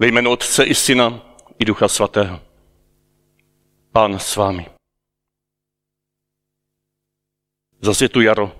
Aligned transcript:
Ve 0.00 0.06
jménu 0.08 0.30
Otce 0.30 0.64
i 0.64 0.74
Syna 0.74 1.22
i 1.58 1.64
Ducha 1.64 1.88
Svatého. 1.88 2.40
Pán 3.92 4.18
s 4.18 4.36
vámi. 4.36 4.66
Zase 7.80 8.04
je 8.04 8.08
tu 8.08 8.20
jaro. 8.20 8.52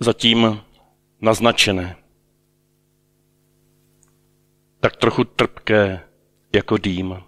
Zatím 0.00 0.60
naznačené. 1.20 1.96
Tak 4.80 4.96
trochu 4.96 5.24
trpké 5.24 6.08
jako 6.54 6.76
dým. 6.76 7.22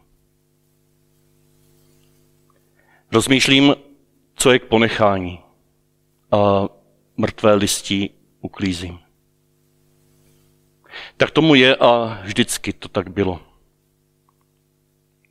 Rozmýšlím, 3.13 3.75
co 4.35 4.53
je 4.53 4.59
k 4.59 4.69
ponechání 4.69 5.39
a 6.33 6.69
mrtvé 7.17 7.55
listí 7.55 8.11
uklízím. 8.41 9.10
Tak 11.17 11.31
tomu 11.31 11.55
je 11.55 11.77
a 11.77 12.21
vždycky 12.23 12.73
to 12.73 12.89
tak 12.89 13.11
bylo. 13.11 13.41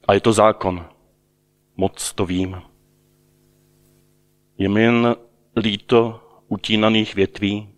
A 0.07 0.13
je 0.13 0.21
to 0.21 0.33
zákon. 0.33 0.85
Moc 1.77 2.13
to 2.13 2.25
vím. 2.25 2.61
Je 4.57 4.69
mi 4.69 4.81
jen 4.81 5.15
líto 5.55 6.23
utínaných 6.47 7.15
větví 7.15 7.69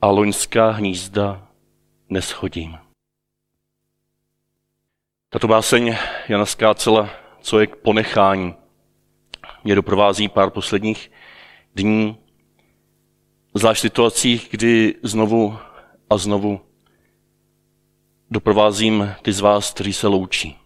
a 0.00 0.06
loňská 0.06 0.70
hnízda 0.70 1.48
neschodím. 2.08 2.78
Tato 5.28 5.48
báseň 5.48 5.96
Jana 6.28 6.46
Skácela, 6.46 7.10
co 7.40 7.60
je 7.60 7.66
k 7.66 7.76
ponechání, 7.76 8.54
mě 9.64 9.74
doprovází 9.74 10.28
pár 10.28 10.50
posledních 10.50 11.10
dní, 11.74 12.16
zvlášť 13.54 13.78
v 13.78 13.80
situacích, 13.80 14.48
kdy 14.50 14.94
znovu 15.02 15.58
a 16.10 16.18
znovu 16.18 16.60
doprovázím 18.30 19.14
ty 19.22 19.32
z 19.32 19.40
vás, 19.40 19.72
kteří 19.72 19.92
se 19.92 20.06
loučí. 20.06 20.58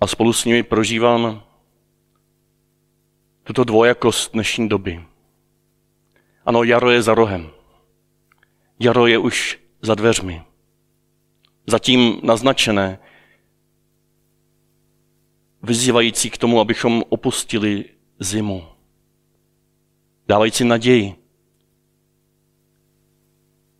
A 0.00 0.06
spolu 0.06 0.32
s 0.32 0.44
nimi 0.44 0.62
prožívám 0.62 1.42
tuto 3.44 3.64
dvojakost 3.64 4.32
dnešní 4.32 4.68
doby. 4.68 5.04
Ano, 6.46 6.62
jaro 6.62 6.90
je 6.90 7.02
za 7.02 7.14
rohem. 7.14 7.50
Jaro 8.80 9.06
je 9.06 9.18
už 9.18 9.60
za 9.82 9.94
dveřmi. 9.94 10.42
Zatím 11.66 12.20
naznačené, 12.22 12.98
vyzývající 15.62 16.30
k 16.30 16.38
tomu, 16.38 16.60
abychom 16.60 17.04
opustili 17.08 17.84
zimu. 18.18 18.64
Dávající 20.28 20.64
naději. 20.64 21.25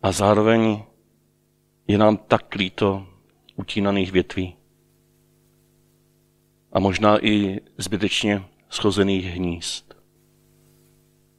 A 0.07 0.11
zároveň 0.11 0.83
je 1.87 1.97
nám 1.97 2.17
tak 2.17 2.55
líto 2.55 3.07
utínaných 3.55 4.11
větví. 4.11 4.55
A 6.71 6.79
možná 6.79 7.25
i 7.25 7.59
zbytečně 7.77 8.43
schozených 8.69 9.25
hnízd. 9.25 9.93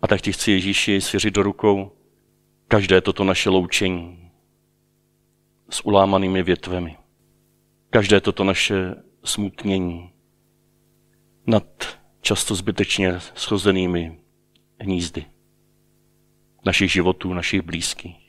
A 0.03 0.07
tak 0.07 0.21
ti 0.21 0.33
chci 0.33 0.51
Ježíši 0.51 1.01
svěřit 1.01 1.35
do 1.35 1.43
rukou 1.43 1.93
každé 2.69 3.01
toto 3.01 3.25
naše 3.25 3.51
loučení 3.51 4.31
s 5.71 5.85
ulámanými 5.85 6.43
větvemi. 6.43 6.97
Každé 7.91 8.21
toto 8.21 8.45
naše 8.45 8.95
smutnění 9.25 10.13
nad 11.47 11.99
často 12.21 12.55
zbytečně 12.55 13.21
schozenými 13.35 14.21
hnízdy 14.81 15.25
našich 16.65 16.93
životů, 16.93 17.33
našich 17.35 17.63
blízkých. 17.63 18.28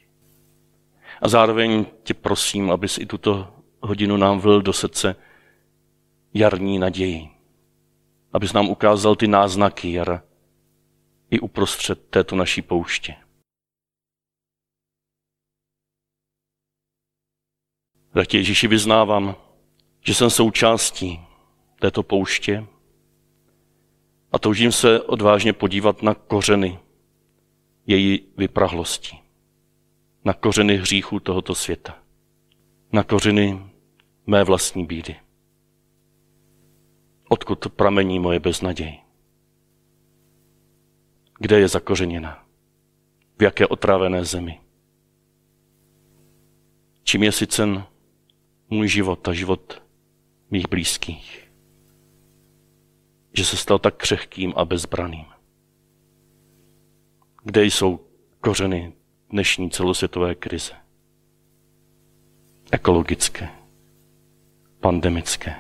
A 1.22 1.28
zároveň 1.28 1.86
tě 2.04 2.14
prosím, 2.14 2.72
abys 2.72 2.98
i 2.98 3.06
tuto 3.06 3.54
hodinu 3.80 4.18
nám 4.18 4.40
vlil 4.40 4.62
do 4.62 4.74
srdce 4.74 5.16
jarní 6.34 6.80
naději. 6.80 7.30
Abys 8.34 8.54
nám 8.54 8.70
ukázal 8.70 9.16
ty 9.16 9.28
náznaky 9.28 9.94
jara 9.94 10.24
i 11.30 11.40
uprostřed 11.40 12.10
této 12.10 12.36
naší 12.36 12.62
pouště. 12.62 13.16
Tak 18.14 18.34
Ježíši 18.34 18.68
vyznávám, 18.68 19.36
že 20.02 20.14
jsem 20.14 20.30
součástí 20.30 21.20
této 21.80 22.04
pouště 22.04 22.66
a 24.32 24.40
toužím 24.40 24.72
se 24.72 25.02
odvážně 25.02 25.54
podívat 25.54 26.04
na 26.04 26.14
kořeny 26.14 26.80
její 27.88 28.22
vyprahlosti, 28.38 29.19
na 30.26 30.34
kořeny 30.34 30.78
hříchů 30.78 31.20
tohoto 31.20 31.56
světa, 31.56 31.98
na 32.92 33.04
kořeny 33.04 33.72
mé 34.28 34.44
vlastní 34.44 34.86
bídy. 34.86 35.16
Odkud 37.30 37.68
pramení 37.76 38.20
moje 38.20 38.40
beznaděj? 38.40 39.00
Kde 41.40 41.60
je 41.60 41.68
zakořeněna? 41.68 42.46
V 43.40 43.44
jaké 43.44 43.68
otrávené 43.68 44.26
zemi? 44.26 44.62
Čím 47.04 47.24
je 47.24 47.32
sycen 47.32 47.84
můj 48.70 48.88
život 48.88 49.28
a 49.28 49.34
život 49.34 49.84
mých 50.52 50.70
blízkých? 50.70 51.52
Že 53.34 53.46
se 53.46 53.58
stal 53.58 53.80
tak 53.80 53.96
křehkým 53.96 54.54
a 54.56 54.66
bezbraným. 54.66 55.26
Kde 57.44 57.66
jsou 57.66 58.00
kořeny 58.42 58.94
dnešní 59.30 59.72
celosvětové 59.72 60.36
krize? 60.36 60.74
Ekologické, 62.72 63.50
pandemické, 64.80 65.56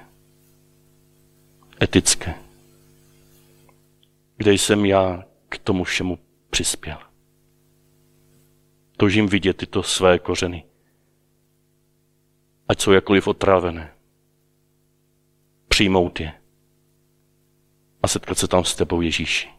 etické. 1.81 2.35
Kde 4.37 4.53
jsem 4.53 4.85
já 4.85 5.23
k 5.49 5.57
tomu 5.57 5.83
všemu 5.83 6.19
přispěl? 6.49 6.97
Toužím 8.97 9.27
vidět 9.27 9.57
tyto 9.57 9.83
své 9.83 10.19
kořeny. 10.19 10.65
Ať 12.67 12.81
jsou 12.81 12.91
jakoliv 12.91 13.27
otrávené. 13.27 13.93
Přijmout 15.67 16.19
je. 16.19 16.33
A 18.03 18.07
setkat 18.07 18.37
se 18.37 18.47
tam 18.47 18.63
s 18.63 18.75
tebou, 18.75 19.01
Ježíši. 19.01 19.49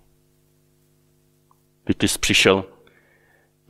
Ty, 1.84 1.94
ty 1.94 2.08
jsi 2.08 2.18
přišel, 2.18 2.79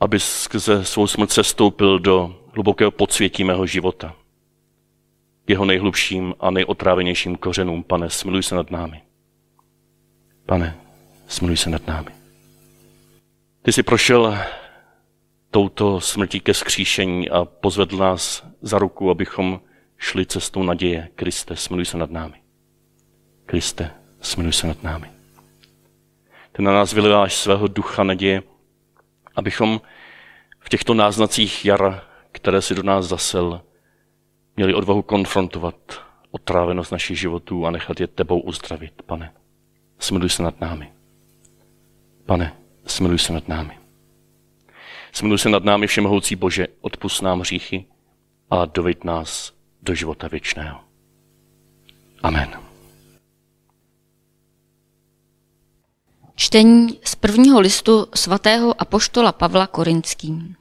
aby 0.01 0.19
skrze 0.19 0.85
svou 0.85 1.07
smrt 1.07 1.31
se 1.31 1.43
stoupil 1.43 1.99
do 1.99 2.35
hlubokého 2.53 2.91
podsvětí 2.91 3.43
mého 3.43 3.65
života. 3.65 4.15
Jeho 5.47 5.65
nejhlubším 5.65 6.33
a 6.39 6.51
nejotrávenějším 6.51 7.35
kořenům, 7.35 7.83
pane, 7.83 8.09
smiluj 8.09 8.43
se 8.43 8.55
nad 8.55 8.71
námi. 8.71 9.01
Pane, 10.45 10.77
smiluj 11.27 11.57
se 11.57 11.69
nad 11.69 11.87
námi. 11.87 12.11
Ty 13.61 13.71
jsi 13.71 13.83
prošel 13.83 14.37
touto 15.51 16.01
smrtí 16.01 16.39
ke 16.39 16.53
skříšení 16.53 17.29
a 17.29 17.45
pozvedl 17.45 17.97
nás 17.97 18.47
za 18.61 18.79
ruku, 18.79 19.09
abychom 19.09 19.61
šli 19.97 20.25
cestou 20.25 20.63
naděje. 20.63 21.09
Kriste, 21.15 21.55
smiluj 21.55 21.85
se 21.85 21.97
nad 21.97 22.11
námi. 22.11 22.35
Kriste, 23.45 23.91
smiluj 24.21 24.53
se 24.53 24.67
nad 24.67 24.83
námi. 24.83 25.07
Ty 26.51 26.61
na 26.61 26.73
nás 26.73 26.93
vyliváš 26.93 27.35
svého 27.35 27.67
ducha 27.67 28.03
naděje, 28.03 28.43
abychom 29.35 29.81
v 30.59 30.69
těchto 30.69 30.93
náznacích 30.93 31.65
jara, 31.65 32.03
které 32.31 32.61
si 32.61 32.75
do 32.75 32.83
nás 32.83 33.05
zasel, 33.05 33.61
měli 34.55 34.73
odvahu 34.73 35.01
konfrontovat 35.01 35.75
otrávenost 36.31 36.91
našich 36.91 37.19
životů 37.19 37.65
a 37.65 37.71
nechat 37.71 37.99
je 37.99 38.07
tebou 38.07 38.39
uzdravit, 38.39 39.01
pane. 39.05 39.33
Smiluj 39.99 40.29
se 40.29 40.43
nad 40.43 40.61
námi. 40.61 40.91
Pane, 42.25 42.55
smiluj 42.85 43.19
se 43.19 43.33
nad 43.33 43.47
námi. 43.47 43.77
Smiluj 45.11 45.37
se 45.37 45.49
nad 45.49 45.63
námi, 45.63 45.87
všemohoucí 45.87 46.35
Bože, 46.35 46.67
odpust 46.81 47.21
nám 47.21 47.39
hříchy 47.39 47.85
a 48.49 48.65
doveď 48.65 49.03
nás 49.03 49.53
do 49.81 49.95
života 49.95 50.27
věčného. 50.27 50.79
Amen. 52.23 52.70
Čtení 56.41 56.99
z 57.05 57.15
prvního 57.15 57.59
listu 57.59 58.07
svatého 58.15 58.81
apoštola 58.81 59.31
Pavla 59.31 59.67
Korinským. 59.67 60.55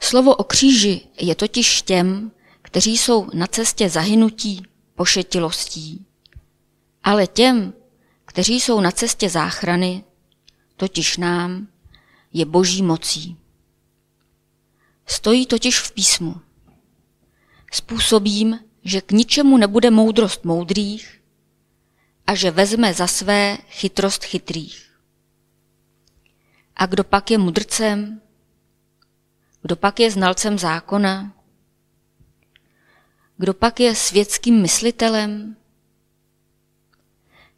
Slovo 0.00 0.36
o 0.36 0.44
kříži 0.44 1.00
je 1.20 1.34
totiž 1.34 1.82
těm, 1.82 2.32
kteří 2.62 2.98
jsou 2.98 3.30
na 3.34 3.46
cestě 3.46 3.88
zahynutí, 3.88 4.62
pošetilostí. 4.94 6.06
Ale 7.04 7.26
těm, 7.26 7.72
kteří 8.24 8.60
jsou 8.60 8.80
na 8.80 8.90
cestě 8.90 9.28
záchrany, 9.28 10.04
totiž 10.76 11.16
nám, 11.16 11.68
je 12.32 12.44
boží 12.44 12.82
mocí. 12.82 13.36
Stojí 15.06 15.46
totiž 15.46 15.80
v 15.80 15.92
písmu. 15.92 16.36
Způsobím, 17.72 18.58
že 18.84 19.00
k 19.00 19.12
ničemu 19.12 19.56
nebude 19.56 19.90
moudrost 19.90 20.44
moudrých, 20.44 21.17
a 22.28 22.34
že 22.36 22.50
vezme 22.52 22.92
za 22.94 23.06
své 23.06 23.58
chytrost 23.68 24.24
chytrých. 24.24 24.84
A 26.76 26.86
kdo 26.86 27.04
pak 27.04 27.30
je 27.30 27.38
mudrcem, 27.38 28.20
Kdo 29.62 29.76
pak 29.76 30.00
je 30.00 30.10
znalcem 30.10 30.58
zákona? 30.58 31.32
Kdo 33.36 33.54
pak 33.54 33.80
je 33.80 33.94
světským 33.94 34.62
myslitelem? 34.62 35.56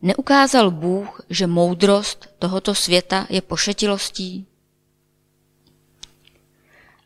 Neukázal 0.02 0.70
Bůh, 0.70 1.20
že 1.30 1.46
moudrost 1.46 2.28
tohoto 2.38 2.74
světa 2.74 3.26
je 3.30 3.42
pošetilostí? 3.42 4.46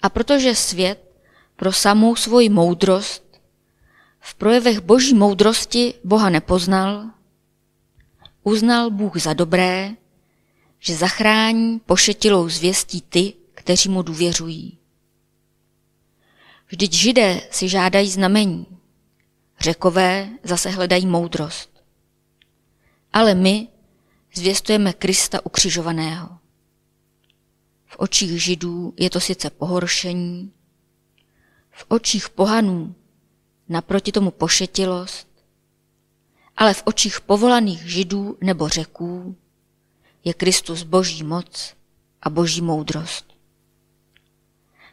A 0.02 0.08
protože 0.08 0.54
svět 0.54 1.20
pro 1.56 1.72
samou 1.72 2.16
svoji 2.16 2.48
moudrost 2.48 3.40
v 4.20 4.34
projevech 4.34 4.80
boží 4.80 5.14
moudrosti 5.14 5.94
Boha 6.04 6.30
nepoznal, 6.30 7.10
uznal 8.44 8.90
Bůh 8.90 9.16
za 9.16 9.32
dobré, 9.32 9.90
že 10.78 10.96
zachrání 10.96 11.78
pošetilou 11.78 12.48
zvěstí 12.48 13.00
ty, 13.00 13.32
kteří 13.54 13.88
mu 13.88 14.02
důvěřují. 14.02 14.78
Vždyť 16.68 16.92
židé 16.92 17.40
si 17.50 17.68
žádají 17.68 18.10
znamení, 18.10 18.66
řekové 19.60 20.28
zase 20.42 20.70
hledají 20.70 21.06
moudrost. 21.06 21.70
Ale 23.12 23.34
my 23.34 23.68
zvěstujeme 24.34 24.92
Krista 24.92 25.46
ukřižovaného. 25.46 26.28
V 27.86 27.96
očích 27.98 28.42
židů 28.42 28.94
je 28.96 29.10
to 29.10 29.20
sice 29.20 29.50
pohoršení, 29.50 30.52
v 31.70 31.84
očích 31.88 32.28
pohanů 32.28 32.94
naproti 33.68 34.12
tomu 34.12 34.30
pošetilost, 34.30 35.33
ale 36.56 36.74
v 36.74 36.82
očích 36.84 37.20
povolaných 37.20 37.82
židů 37.82 38.38
nebo 38.40 38.68
řeků 38.68 39.36
je 40.24 40.34
Kristus 40.34 40.82
boží 40.82 41.24
moc 41.24 41.74
a 42.22 42.30
boží 42.30 42.60
moudrost. 42.60 43.34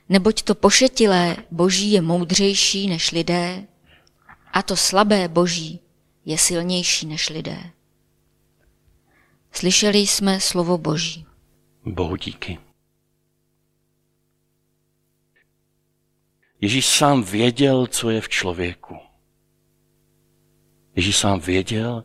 Neboť 0.10 0.42
to 0.42 0.56
pošetilé 0.56 1.38
boží 1.52 1.92
je 1.92 2.02
moudřejší 2.02 2.88
než 2.88 3.12
lidé 3.12 3.68
a 4.54 4.64
to 4.64 4.76
slabé 4.76 5.28
boží 5.28 5.80
je 6.26 6.38
silnější 6.38 7.06
než 7.06 7.30
lidé. 7.30 7.72
Slyšeli 9.52 9.98
jsme 9.98 10.40
slovo 10.40 10.78
boží. 10.78 11.26
Bohu 11.86 12.16
díky. 12.16 12.60
Ježíš 16.62 16.86
sám 16.86 17.24
věděl, 17.24 17.88
co 17.88 18.10
je 18.10 18.22
v 18.22 18.30
člověku. 18.30 19.11
Ježíš 20.96 21.18
sám 21.18 21.40
věděl, 21.40 22.04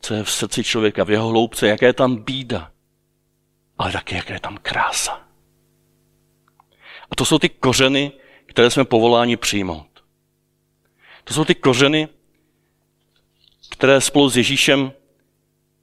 co 0.00 0.14
je 0.14 0.24
v 0.24 0.30
srdci 0.30 0.64
člověka, 0.64 1.04
v 1.04 1.10
jeho 1.10 1.28
hloubce, 1.28 1.68
jaké 1.68 1.86
je 1.86 1.92
tam 1.92 2.16
bída, 2.16 2.72
ale 3.78 3.92
také 3.92 4.16
jaké 4.16 4.32
je 4.32 4.40
tam 4.40 4.58
krása. 4.62 5.20
A 7.10 7.16
to 7.16 7.24
jsou 7.24 7.38
ty 7.38 7.48
kořeny, 7.48 8.12
které 8.46 8.70
jsme 8.70 8.84
povoláni 8.84 9.36
přijmout. 9.36 10.04
To 11.24 11.34
jsou 11.34 11.44
ty 11.44 11.54
kořeny, 11.54 12.08
které 13.70 14.00
spolu 14.00 14.28
s 14.28 14.36
Ježíšem 14.36 14.92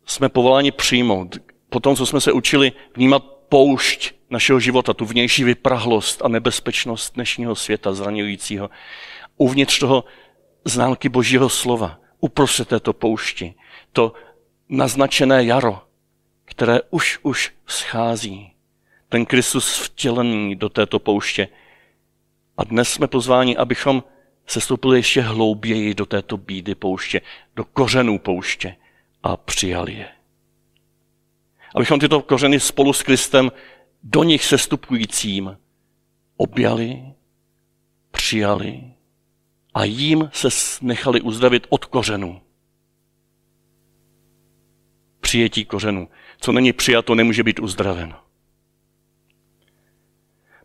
jsme 0.05 0.29
povoláni 0.29 0.71
přijmout. 0.71 1.37
Potom, 1.69 1.95
co 1.95 2.05
jsme 2.05 2.21
se 2.21 2.31
učili 2.31 2.71
vnímat 2.95 3.23
poušť 3.49 4.13
našeho 4.29 4.59
života, 4.59 4.93
tu 4.93 5.05
vnější 5.05 5.43
vyprahlost 5.43 6.21
a 6.25 6.27
nebezpečnost 6.27 7.13
dnešního 7.13 7.55
světa 7.55 7.93
zraňujícího. 7.93 8.69
Uvnitř 9.37 9.79
toho 9.79 10.03
známky 10.65 11.09
Božího 11.09 11.49
slova, 11.49 11.99
uprostřed 12.23 12.67
této 12.67 12.93
poušti, 12.93 13.53
to 13.91 14.13
naznačené 14.69 15.45
jaro, 15.45 15.81
které 16.45 16.79
už 16.89 17.19
už 17.23 17.53
schází. 17.67 18.53
Ten 19.09 19.25
Kristus 19.25 19.79
vtělený 19.79 20.55
do 20.55 20.69
této 20.69 20.99
pouště. 20.99 21.47
A 22.57 22.63
dnes 22.63 22.89
jsme 22.89 23.07
pozváni, 23.07 23.57
abychom 23.57 24.03
se 24.47 24.61
stoupili 24.61 24.97
ještě 24.97 25.21
hlouběji 25.21 25.93
do 25.93 26.05
této 26.05 26.37
bídy 26.37 26.75
pouště, 26.75 27.21
do 27.55 27.65
kořenů 27.65 28.19
pouště 28.19 28.75
a 29.23 29.37
přijali 29.37 29.93
je. 29.93 30.07
Abychom 31.75 31.99
tyto 31.99 32.21
kořeny 32.21 32.59
spolu 32.59 32.93
s 32.93 33.03
Kristem 33.03 33.51
do 34.03 34.23
nich 34.23 34.45
sestupujícím 34.45 35.57
objali, 36.37 37.03
přijali 38.11 38.92
a 39.73 39.83
jím 39.83 40.29
se 40.33 40.49
nechali 40.81 41.21
uzdravit 41.21 41.67
od 41.69 41.85
kořenů. 41.85 42.41
Přijetí 45.21 45.65
kořenů. 45.65 46.09
Co 46.39 46.51
není 46.51 46.73
přijato, 46.73 47.15
nemůže 47.15 47.43
být 47.43 47.59
uzdraveno. 47.59 48.15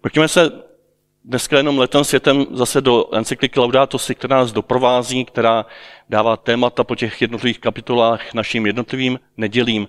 Pojďme 0.01 0.29
se 0.29 0.53
dneska 1.25 1.57
jenom 1.57 1.79
letem 1.79 2.05
světem 2.05 2.47
zase 2.51 2.81
do 2.81 3.15
encykliky 3.15 3.61
Laudato 3.61 3.99
Si, 3.99 4.15
která 4.15 4.37
nás 4.37 4.53
doprovází, 4.53 5.25
která 5.25 5.67
dává 6.09 6.37
témata 6.37 6.85
po 6.85 6.95
těch 6.95 7.23
jednotlivých 7.23 7.59
kapitolách 7.59 8.35
našim 8.35 8.67
jednotlivým 8.67 9.21
nedělím. 9.37 9.89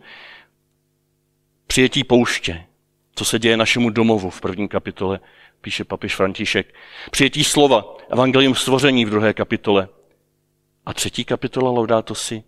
Přijetí 1.67 2.03
pouště, 2.03 2.65
co 3.15 3.25
se 3.25 3.39
děje 3.39 3.57
našemu 3.57 3.89
domovu 3.89 4.29
v 4.29 4.41
první 4.41 4.67
kapitole, 4.67 5.19
píše 5.61 5.83
papiš 5.83 6.15
František. 6.15 6.73
Přijetí 7.11 7.43
slova, 7.43 7.97
evangelium 8.09 8.55
stvoření 8.55 9.05
v 9.05 9.09
druhé 9.09 9.33
kapitole. 9.33 9.89
A 10.85 10.93
třetí 10.93 11.25
kapitola 11.25 11.71
Laudato 11.71 12.15
si, 12.15 12.43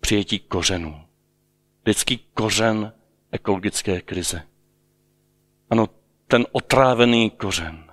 přijetí 0.00 0.38
kořenů. 0.38 1.04
Lidský 1.86 2.18
kořen 2.34 2.92
ekologické 3.32 4.00
krize. 4.00 4.42
Ano, 5.70 5.88
ten 6.26 6.46
otrávený 6.52 7.30
kořen. 7.30 7.84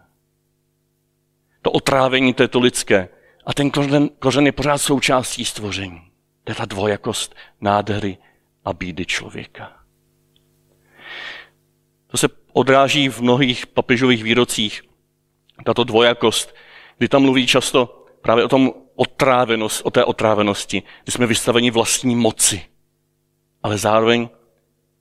To 1.62 1.72
otrávení 1.72 2.34
této 2.34 2.60
lidské. 2.60 3.10
A 3.46 3.54
ten 3.54 3.72
kořen, 3.72 4.10
kořen 4.20 4.46
je 4.46 4.52
pořád 4.52 4.78
součástí 4.78 5.46
stvoření. 5.46 6.02
To 6.44 6.52
je 6.52 6.56
ta 6.56 6.66
dvojakost 6.66 7.36
nádhery 7.62 8.18
a 8.66 8.74
bídy 8.74 9.06
člověka. 9.06 9.80
To 12.08 12.18
se 12.18 12.28
odráží 12.54 13.10
v 13.10 13.22
mnohých 13.22 13.68
papežových 13.68 14.24
výrocích, 14.24 14.82
tato 15.66 15.84
dvojakost, 15.84 16.56
kdy 16.98 17.08
tam 17.08 17.22
mluví 17.22 17.48
často 17.48 18.06
právě 18.22 18.46
o, 18.46 18.48
tom 18.48 18.74
otrávenost, 18.96 19.82
o 19.86 19.92
té 19.92 20.06
otrávenosti, 20.06 20.84
kdy 21.04 21.12
jsme 21.12 21.26
vystaveni 21.26 21.72
vlastní 21.72 22.16
moci. 22.16 22.66
Ale 23.64 23.78
zároveň 23.78 24.30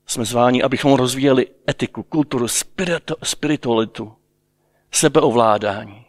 jsme 0.06 0.24
zváni, 0.24 0.62
abychom 0.62 0.92
rozvíjeli 0.92 1.46
etiku, 1.68 2.02
kulturu, 2.02 2.48
spirito, 2.48 3.16
spiritualitu, 3.22 4.12
sebeovládání. 4.90 6.04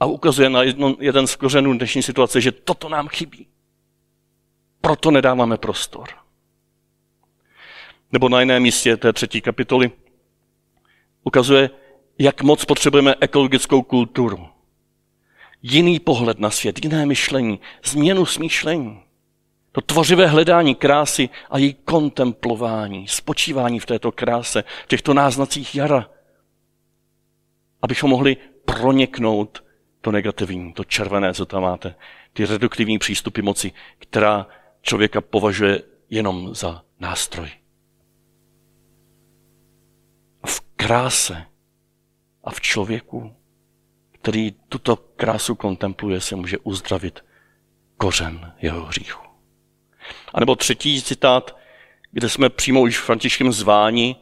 A 0.00 0.06
ukazuje 0.06 0.50
na 0.50 0.62
jedno, 0.62 0.96
jeden 0.98 1.26
z 1.26 1.36
kořenů 1.36 1.72
dnešní 1.72 2.02
situace, 2.02 2.40
že 2.40 2.52
toto 2.52 2.88
nám 2.88 3.08
chybí. 3.08 3.46
Proto 4.80 5.10
nedáváme 5.10 5.58
prostor. 5.58 6.21
Nebo 8.12 8.28
na 8.28 8.40
jiném 8.40 8.62
místě 8.62 8.96
té 8.96 9.12
třetí 9.12 9.40
kapitoly 9.40 9.90
ukazuje, 11.24 11.70
jak 12.18 12.42
moc 12.42 12.64
potřebujeme 12.64 13.14
ekologickou 13.20 13.82
kulturu. 13.82 14.48
Jiný 15.62 16.00
pohled 16.00 16.38
na 16.38 16.50
svět, 16.50 16.84
jiné 16.84 17.06
myšlení, 17.06 17.60
změnu 17.84 18.26
smýšlení. 18.26 19.02
To 19.72 19.80
tvořivé 19.80 20.26
hledání 20.26 20.74
krásy 20.74 21.28
a 21.50 21.58
její 21.58 21.74
kontemplování, 21.74 23.08
spočívání 23.08 23.80
v 23.80 23.86
této 23.86 24.12
kráse, 24.12 24.64
v 24.84 24.86
těchto 24.86 25.14
náznacích 25.14 25.74
jara. 25.74 26.10
Abychom 27.82 28.10
mohli 28.10 28.36
proniknout 28.64 29.64
to 30.00 30.12
negativní, 30.12 30.72
to 30.72 30.84
červené, 30.84 31.34
co 31.34 31.46
tam 31.46 31.62
máte, 31.62 31.94
ty 32.32 32.46
reduktivní 32.46 32.98
přístupy 32.98 33.42
moci, 33.42 33.72
která 33.98 34.46
člověka 34.82 35.20
považuje 35.20 35.82
jenom 36.10 36.54
za 36.54 36.82
nástroj. 37.00 37.61
Kráse 40.82 41.46
a 42.44 42.50
v 42.50 42.60
člověku, 42.60 43.36
který 44.12 44.52
tuto 44.68 44.96
krásu 44.96 45.54
kontempluje, 45.54 46.20
se 46.20 46.36
může 46.36 46.58
uzdravit 46.58 47.24
kořen 47.96 48.52
jeho 48.60 48.84
hříchu. 48.84 49.22
A 50.34 50.40
nebo 50.40 50.56
třetí 50.56 51.02
citát, 51.02 51.56
kde 52.10 52.28
jsme 52.28 52.50
přímo 52.50 52.80
už 52.80 52.98
Františkem 52.98 53.52
zváni, 53.52 54.16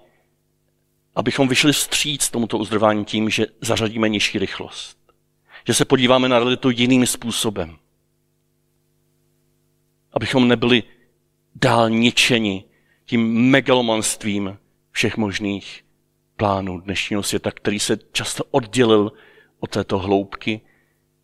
abychom 1.15 1.49
vyšli 1.49 1.73
vstříc 1.73 2.31
tomuto 2.31 2.59
uzdravání 2.59 3.05
tím, 3.05 3.31
že 3.31 3.47
zařadíme 3.61 4.09
nižší 4.09 4.39
rychlost. 4.39 4.99
Že 5.67 5.75
se 5.75 5.85
podíváme 5.85 6.29
na 6.29 6.39
realitu 6.39 6.71
jiným 6.71 7.07
způsobem. 7.07 7.77
Abychom 10.13 10.49
nebyli 10.49 10.83
dál 11.55 11.91
ničeni 11.91 12.65
tím 13.05 13.51
megalomanstvím 13.51 14.59
všech 14.91 15.17
možných 15.17 15.85
plánu 16.41 16.81
dnešního 16.81 17.23
světa, 17.23 17.51
který 17.51 17.79
se 17.81 17.99
často 18.13 18.45
oddělil 18.51 19.13
od 19.61 19.71
této 19.71 19.99
hloubky 19.99 20.61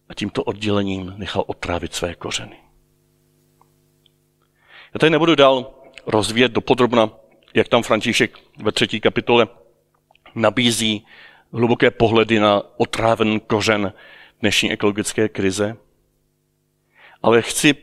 a 0.09 0.15
tímto 0.15 0.43
oddělením 0.43 1.15
nechal 1.17 1.45
otrávit 1.47 1.95
své 1.95 2.15
kořeny. 2.15 2.57
Já 4.95 4.99
tady 4.99 5.11
nebudu 5.11 5.35
dál 5.35 5.75
rozvíjet 6.07 6.53
dopodrobna, 6.53 7.11
jak 7.55 7.69
tam 7.69 7.83
František 7.83 8.39
ve 8.63 8.73
třetí 8.73 9.01
kapitole 9.01 9.49
nabízí 10.35 11.07
hluboké 11.53 11.91
pohledy 11.91 12.41
na 12.41 12.63
otráven 12.77 13.41
kořen 13.41 13.93
dnešní 14.41 14.73
ekologické 14.73 15.29
krize. 15.29 15.77
Ale 17.23 17.43
chci 17.43 17.75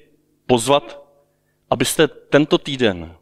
pozvat, 0.45 1.03
abyste 1.69 2.07
tento 2.07 2.57
týden 2.57 3.15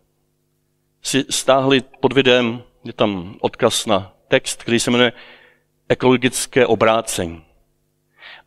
si 1.01 1.25
stáhli 1.29 1.81
pod 1.81 2.13
videem, 2.13 2.63
je 2.83 2.93
tam 2.93 3.35
odkaz 3.41 3.85
na 3.85 4.13
text, 4.27 4.63
který 4.63 4.79
se 4.79 4.91
jmenuje 4.91 5.13
Ekologické 5.89 6.65
obrácení. 6.65 7.43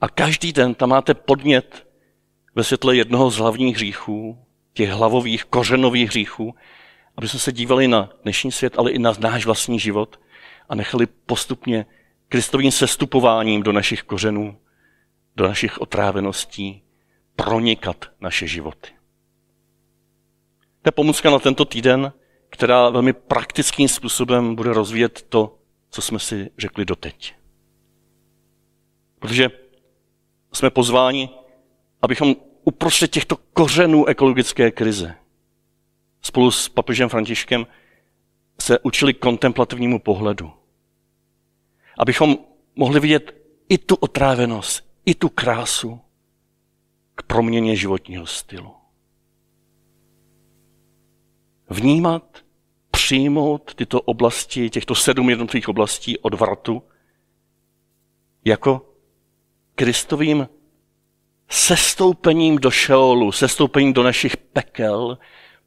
A 0.00 0.08
každý 0.08 0.52
den 0.52 0.74
tam 0.74 0.88
máte 0.88 1.14
podnět 1.14 1.86
ve 2.54 2.64
světle 2.64 2.96
jednoho 2.96 3.30
z 3.30 3.36
hlavních 3.36 3.76
hříchů, 3.76 4.38
těch 4.72 4.90
hlavových, 4.90 5.44
kořenových 5.44 6.08
hříchů, 6.08 6.54
aby 7.16 7.28
jsme 7.28 7.38
se 7.38 7.52
dívali 7.52 7.88
na 7.88 8.10
dnešní 8.22 8.52
svět, 8.52 8.78
ale 8.78 8.90
i 8.90 8.98
na 8.98 9.12
náš 9.18 9.46
vlastní 9.46 9.78
život 9.78 10.20
a 10.68 10.74
nechali 10.74 11.06
postupně 11.06 11.86
kristovým 12.28 12.70
sestupováním 12.70 13.62
do 13.62 13.72
našich 13.72 14.02
kořenů, 14.02 14.58
do 15.36 15.48
našich 15.48 15.80
otráveností 15.80 16.82
pronikat 17.36 18.10
naše 18.20 18.46
životy. 18.46 18.90
To 20.82 20.88
je 20.88 20.92
pomůcka 20.92 21.30
na 21.30 21.38
tento 21.38 21.64
týden, 21.64 22.12
která 22.54 22.90
velmi 22.90 23.12
praktickým 23.12 23.88
způsobem 23.88 24.54
bude 24.54 24.72
rozvíjet 24.72 25.22
to, 25.28 25.58
co 25.90 26.02
jsme 26.02 26.18
si 26.18 26.50
řekli 26.58 26.84
doteď. 26.84 27.34
Protože 29.18 29.50
jsme 30.52 30.70
pozváni, 30.70 31.30
abychom 32.02 32.36
uprostřed 32.64 33.10
těchto 33.10 33.36
kořenů 33.36 34.06
ekologické 34.06 34.70
krize 34.70 35.14
spolu 36.22 36.50
s 36.50 36.68
papežem 36.68 37.08
Františkem 37.08 37.66
se 38.60 38.78
učili 38.78 39.14
kontemplativnímu 39.14 39.98
pohledu. 39.98 40.52
Abychom 41.98 42.38
mohli 42.76 43.00
vidět 43.00 43.34
i 43.68 43.78
tu 43.78 43.94
otrávenost, 43.94 44.88
i 45.06 45.14
tu 45.14 45.28
krásu 45.28 46.00
k 47.14 47.22
proměně 47.22 47.76
životního 47.76 48.26
stylu. 48.26 48.74
Vnímat, 51.70 52.43
přijmout 53.04 53.74
tyto 53.74 54.00
oblasti, 54.00 54.70
těchto 54.70 54.94
sedm 54.94 55.30
jednotlivých 55.30 55.68
oblastí 55.68 56.18
odvratu 56.18 56.82
jako 58.44 58.94
Kristovým 59.74 60.48
sestoupením 61.48 62.58
do 62.58 62.70
šeolu, 62.70 63.32
sestoupením 63.32 63.92
do 63.92 64.02
našich 64.02 64.36
pekel, 64.36 65.18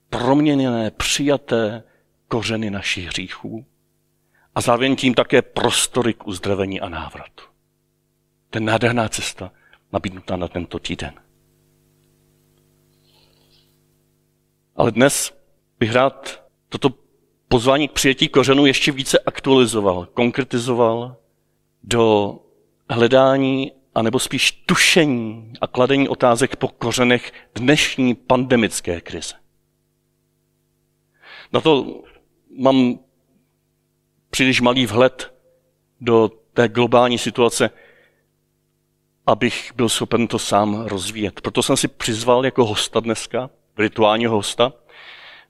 proměněné, 0.10 0.92
přijaté 0.92 1.84
kořeny 2.28 2.70
našich 2.70 3.06
hříchů 3.06 3.66
a 4.56 4.62
zároveň 4.62 4.96
tím 4.96 5.14
také 5.14 5.42
prostory 5.42 6.14
k 6.14 6.28
uzdravení 6.28 6.82
a 6.82 6.90
návratu. 6.90 7.44
To 8.50 8.58
je 8.58 8.62
nádherná 8.62 9.10
cesta 9.10 9.52
nabídnutá 9.94 10.38
na 10.38 10.48
tento 10.48 10.80
týden. 10.80 11.14
Ale 14.76 14.92
dnes 14.92 15.38
bych 15.80 15.92
rád 15.92 16.44
toto 16.70 17.07
pozvání 17.48 17.88
k 17.88 17.92
přijetí 17.92 18.28
kořenů 18.28 18.66
ještě 18.66 18.92
více 18.92 19.20
aktualizoval, 19.20 20.08
konkretizoval 20.14 21.16
do 21.84 22.36
hledání 22.90 23.72
a 23.96 24.02
nebo 24.02 24.20
spíš 24.20 24.52
tušení 24.52 25.54
a 25.62 25.68
kladení 25.68 26.10
otázek 26.10 26.56
po 26.56 26.68
kořenech 26.68 27.34
dnešní 27.56 28.16
pandemické 28.16 29.02
krize. 29.02 29.36
Na 31.54 31.62
to 31.62 32.02
mám 32.58 33.00
příliš 34.30 34.62
malý 34.62 34.86
vhled 34.86 35.34
do 36.02 36.32
té 36.54 36.68
globální 36.68 37.18
situace, 37.18 37.70
abych 39.26 39.72
byl 39.76 39.90
schopen 39.90 40.28
to 40.28 40.40
sám 40.40 40.82
rozvíjet. 40.82 41.42
Proto 41.42 41.64
jsem 41.64 41.78
si 41.78 41.88
přizval 41.88 42.46
jako 42.46 42.66
hosta 42.66 43.00
dneska, 43.00 43.50
rituálního 43.78 44.36
hosta, 44.36 44.74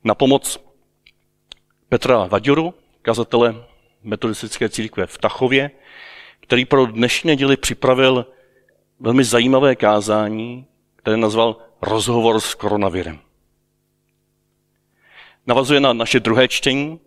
na 0.03 0.15
pomoc 0.15 0.66
Petra 1.89 2.27
Vaďuru, 2.27 2.73
kazatele 3.01 3.55
metodistické 4.03 4.69
církve 4.69 5.07
v 5.07 5.17
Tachově, 5.17 5.71
který 6.39 6.65
pro 6.65 6.85
dnešní 6.85 7.27
neděli 7.27 7.57
připravil 7.57 8.25
velmi 8.99 9.23
zajímavé 9.23 9.75
kázání, 9.75 10.65
které 10.95 11.17
nazval 11.17 11.57
Rozhovor 11.81 12.39
s 12.39 12.55
koronavirem. 12.55 13.19
Navazuje 15.47 15.79
na 15.79 15.93
naše 15.93 16.19
druhé 16.19 16.47
čtení, 16.47 16.99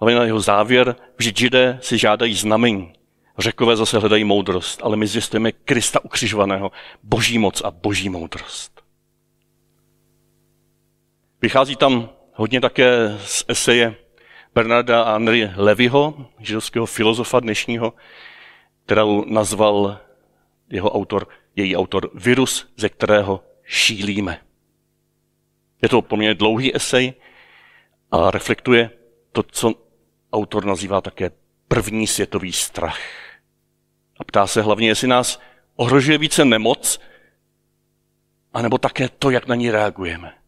ale 0.00 0.14
na 0.14 0.24
jeho 0.24 0.40
závěr, 0.40 0.96
že 1.18 1.32
židé 1.36 1.78
si 1.82 1.98
žádají 1.98 2.34
znamení. 2.34 2.92
Řekové 3.38 3.76
zase 3.76 3.98
hledají 3.98 4.24
moudrost, 4.24 4.80
ale 4.82 4.96
my 4.96 5.06
zjistujeme 5.06 5.52
Krista 5.52 6.04
ukřižovaného, 6.04 6.72
boží 7.02 7.38
moc 7.38 7.60
a 7.60 7.70
boží 7.70 8.08
moudrost. 8.08 8.82
Vychází 11.42 11.76
tam 11.76 12.08
hodně 12.34 12.60
také 12.60 13.18
z 13.24 13.44
eseje 13.48 13.94
Bernarda 14.54 15.12
Henry 15.12 15.50
Levyho, 15.56 16.26
židovského 16.38 16.86
filozofa 16.86 17.40
dnešního, 17.40 17.92
kterou 18.86 19.24
nazval 19.24 19.98
jeho 20.70 20.92
autor, 20.94 21.28
její 21.56 21.76
autor 21.76 22.10
Virus, 22.14 22.72
ze 22.76 22.88
kterého 22.88 23.44
šílíme. 23.64 24.40
Je 25.82 25.88
to 25.88 26.02
poměrně 26.02 26.34
dlouhý 26.34 26.76
esej 26.76 27.14
a 28.10 28.30
reflektuje 28.30 28.90
to, 29.32 29.42
co 29.42 29.74
autor 30.32 30.64
nazývá 30.64 31.00
také 31.00 31.30
první 31.68 32.06
světový 32.06 32.52
strach. 32.52 32.98
A 34.20 34.24
ptá 34.24 34.46
se 34.46 34.62
hlavně, 34.62 34.88
jestli 34.88 35.08
nás 35.08 35.40
ohrožuje 35.76 36.18
více 36.18 36.44
nemoc, 36.44 37.00
anebo 38.52 38.78
také 38.78 39.08
to, 39.08 39.30
jak 39.30 39.46
na 39.46 39.54
ní 39.54 39.70
reagujeme. 39.70 40.43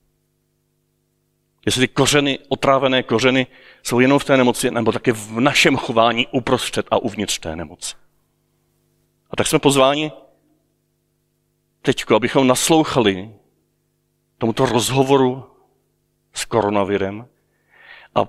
Jestli 1.66 1.80
ty 1.80 1.94
kořeny, 1.94 2.38
otrávené 2.48 3.02
kořeny 3.02 3.46
jsou 3.82 4.00
jenom 4.00 4.18
v 4.18 4.24
té 4.24 4.36
nemoci, 4.36 4.70
nebo 4.70 4.92
také 4.92 5.12
v 5.12 5.40
našem 5.40 5.76
chování 5.76 6.26
uprostřed 6.32 6.86
a 6.90 6.98
uvnitř 6.98 7.38
té 7.38 7.56
nemoci. 7.56 7.94
A 9.30 9.36
tak 9.36 9.46
jsme 9.46 9.58
pozváni 9.58 10.12
teď, 11.82 12.04
abychom 12.16 12.46
naslouchali 12.46 13.30
tomuto 14.38 14.66
rozhovoru 14.66 15.50
s 16.32 16.44
koronavirem 16.44 17.28
a 18.14 18.24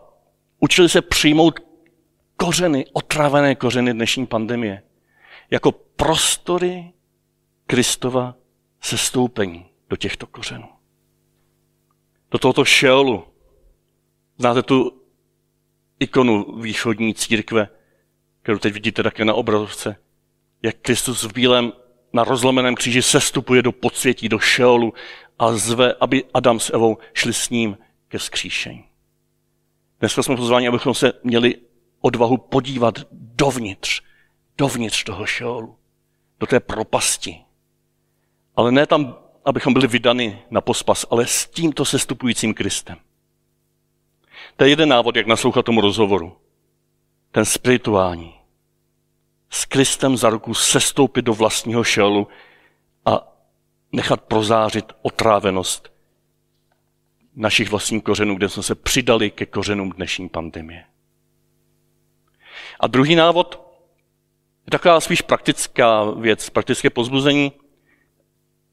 učili 0.60 0.90
se 0.90 1.02
přijmout 1.02 1.60
kořeny, 2.38 2.86
otrávené 2.94 3.56
kořeny 3.56 3.94
dnešní 3.94 4.26
pandemie, 4.28 4.84
jako 5.52 5.72
prostory 5.72 6.94
Kristova 7.68 8.36
sestoupení 8.82 9.66
do 9.90 9.96
těchto 9.96 10.28
kořenů. 10.28 10.77
Do 12.32 12.40
tohoto 12.40 12.66
šeolu. 12.66 13.24
Znáte 14.38 14.64
tu 14.64 15.02
ikonu 16.00 16.60
východní 16.62 17.14
církve, 17.14 17.68
kterou 18.42 18.58
teď 18.58 18.74
vidíte 18.74 19.04
také 19.04 19.26
na 19.26 19.34
obrazovce 19.34 19.96
jak 20.64 20.76
Kristus 20.82 21.24
v 21.24 21.34
bílém 21.34 21.74
na 22.14 22.24
rozlomeném 22.24 22.76
kříži 22.76 23.02
sestupuje 23.02 23.62
do 23.62 23.72
podsvětí, 23.72 24.30
do 24.30 24.40
šeolu 24.40 24.94
a 25.40 25.54
zve, 25.54 25.94
aby 25.94 26.24
Adam 26.34 26.60
s 26.60 26.74
Evou 26.74 26.98
šli 27.14 27.34
s 27.34 27.50
ním 27.50 27.78
ke 28.08 28.20
skříšení. 28.20 28.84
Dneska 30.00 30.24
jsme 30.24 30.36
pozváni, 30.36 30.68
abychom 30.68 30.94
se 30.94 31.14
měli 31.24 31.56
odvahu 32.02 32.38
podívat 32.38 33.00
dovnitř, 33.12 34.02
dovnitř 34.58 35.04
toho 35.04 35.26
šeolu, 35.26 35.78
do 36.40 36.48
té 36.48 36.60
propasti. 36.60 37.42
Ale 38.56 38.72
ne 38.72 38.86
tam, 38.86 39.18
abychom 39.48 39.74
byli 39.74 39.88
vydani 39.88 40.40
na 40.50 40.62
pospas, 40.62 41.06
ale 41.12 41.28
s 41.28 41.48
tímto 41.48 41.86
sestupujícím 41.86 42.54
Kristem. 42.54 42.98
To 44.56 44.64
je 44.64 44.70
jeden 44.70 44.90
návod, 44.90 45.16
jak 45.16 45.28
naslouchat 45.28 45.66
tomu 45.66 45.82
rozhovoru. 45.82 46.38
Ten 47.32 47.46
spirituální 47.46 48.34
s 49.50 49.66
Kristem 49.66 50.18
za 50.18 50.30
ruku 50.30 50.54
sestoupit 50.54 51.22
do 51.22 51.34
vlastního 51.34 51.84
šelu 51.84 52.28
a 53.06 53.38
nechat 53.92 54.22
prozářit 54.22 54.94
otrávenost 55.02 55.92
našich 57.36 57.70
vlastních 57.70 58.04
kořenů, 58.04 58.36
kde 58.36 58.50
jsme 58.50 58.64
se 58.64 58.76
přidali 58.76 59.32
ke 59.32 59.46
kořenům 59.46 59.92
dnešní 59.92 60.30
pandemie. 60.30 60.84
A 62.80 62.88
druhý 62.88 63.16
návod 63.16 63.62
je 64.66 64.72
taková 64.72 65.00
spíš 65.00 65.22
praktická 65.22 66.04
věc, 66.04 66.50
praktické 66.50 66.90
pozbuzení, 66.90 67.52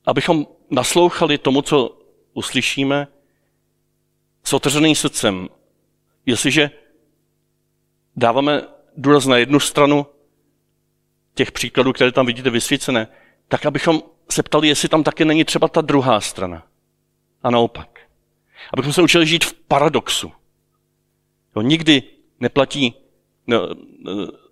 abychom 0.07 0.47
naslouchali 0.71 1.39
tomu, 1.39 1.63
co 1.63 1.99
uslyšíme, 2.33 3.09
s 4.45 4.53
otevřeným 4.53 4.95
srdcem. 4.95 5.49
Jestliže 6.27 6.71
dáváme 8.17 8.63
důraz 8.97 9.27
na 9.27 9.37
jednu 9.37 9.61
stranu, 9.61 10.07
těch 11.35 11.53
příkladů, 11.53 11.93
které 11.93 12.13
tam 12.13 12.27
vidíte 12.27 12.51
vysvícené, 12.51 13.09
tak 13.49 13.67
abychom 13.67 14.03
se 14.31 14.43
ptali, 14.43 14.69
jestli 14.69 14.89
tam 14.89 15.03
také 15.03 15.25
není 15.25 15.45
třeba 15.45 15.69
ta 15.69 15.81
druhá 15.81 16.21
strana. 16.21 16.67
A 17.43 17.51
naopak. 17.51 18.01
Abychom 18.73 18.93
se 18.93 19.03
učili 19.03 19.27
žít 19.27 19.45
v 19.45 19.53
paradoxu. 19.53 20.33
Jo, 21.57 21.63
nikdy 21.63 22.03
neplatí 22.41 22.95
no, 23.47 23.69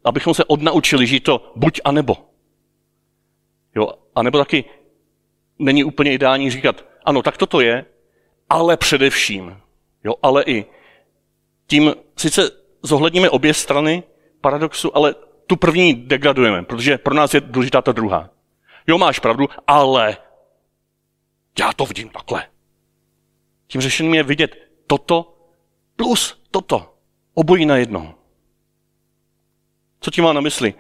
abychom 0.05 0.35
se 0.35 0.45
odnaučili 0.45 1.07
žít 1.07 1.21
to 1.21 1.53
buď 1.57 1.81
a 1.85 1.93
nebo. 1.93 2.17
Jo, 3.75 3.93
a 4.15 4.23
nebo 4.23 4.39
taky 4.39 4.65
není 5.59 5.85
úplně 5.85 6.13
ideální 6.13 6.51
říkat, 6.51 6.85
ano, 7.05 7.23
tak 7.23 7.37
toto 7.37 7.61
je, 7.61 7.85
ale 8.51 8.77
především, 8.77 9.61
jo, 10.05 10.15
ale 10.23 10.45
i 10.47 10.67
tím 11.67 11.95
sice 12.17 12.51
zohledníme 12.83 13.31
obě 13.31 13.55
strany 13.55 14.03
paradoxu, 14.41 14.97
ale 14.97 15.15
tu 15.47 15.57
první 15.57 15.95
degradujeme, 15.95 16.63
protože 16.63 16.99
pro 16.99 17.15
nás 17.15 17.35
je 17.35 17.41
důležitá 17.41 17.83
ta 17.83 17.93
druhá. 17.93 18.31
Jo, 18.87 18.99
máš 18.99 19.19
pravdu, 19.19 19.49
ale 19.67 20.17
já 21.59 21.73
to 21.73 21.87
vidím 21.87 22.09
takhle. 22.09 22.47
Tím 23.67 23.81
řešením 23.81 24.15
je 24.15 24.23
vidět 24.23 24.57
toto 24.87 25.39
plus 25.97 26.43
toto. 26.51 26.95
Obojí 27.35 27.67
na 27.67 27.77
jedno. 27.77 28.15
Co 30.01 30.11
tím 30.11 30.25
má 30.25 30.33
na 30.33 30.41
mysli? 30.41 30.75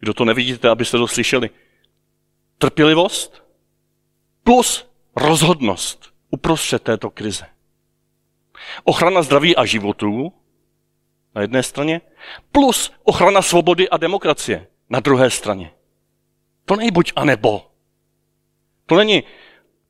Kdo 0.00 0.14
to 0.14 0.24
nevidíte, 0.24 0.68
abyste 0.68 0.98
to 0.98 1.08
slyšeli? 1.08 1.50
Trpělivost 2.58 3.47
plus 4.48 4.90
rozhodnost 5.16 6.14
uprostřed 6.30 6.82
této 6.82 7.10
krize. 7.10 7.46
Ochrana 8.84 9.22
zdraví 9.22 9.56
a 9.56 9.64
životů 9.64 10.32
na 11.34 11.42
jedné 11.42 11.62
straně, 11.62 12.00
plus 12.52 12.92
ochrana 13.04 13.42
svobody 13.42 13.88
a 13.88 13.96
demokracie 13.96 14.66
na 14.90 15.00
druhé 15.00 15.30
straně. 15.30 15.70
To 16.64 16.76
není 16.76 16.90
buď 16.90 17.12
a 17.16 17.24
nebo. 17.24 17.70
To 18.86 18.96
není, 18.96 19.22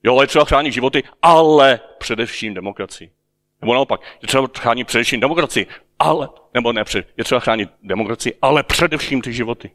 jo, 0.02 0.20
je 0.20 0.26
třeba 0.26 0.44
chránit 0.44 0.72
životy, 0.72 1.02
ale 1.22 1.80
především 1.98 2.54
demokracii. 2.54 3.12
Nebo 3.60 3.74
naopak, 3.74 4.00
je 4.22 4.28
třeba 4.28 4.48
chránit 4.58 4.86
především 4.86 5.20
demokracii, 5.20 5.66
ale, 5.98 6.28
nebo 6.54 6.72
ne, 6.72 6.84
je 7.16 7.24
třeba 7.24 7.40
chránit 7.40 7.70
demokracii, 7.82 8.34
ale 8.42 8.62
především 8.62 9.22
ty 9.22 9.32
životy. 9.32 9.70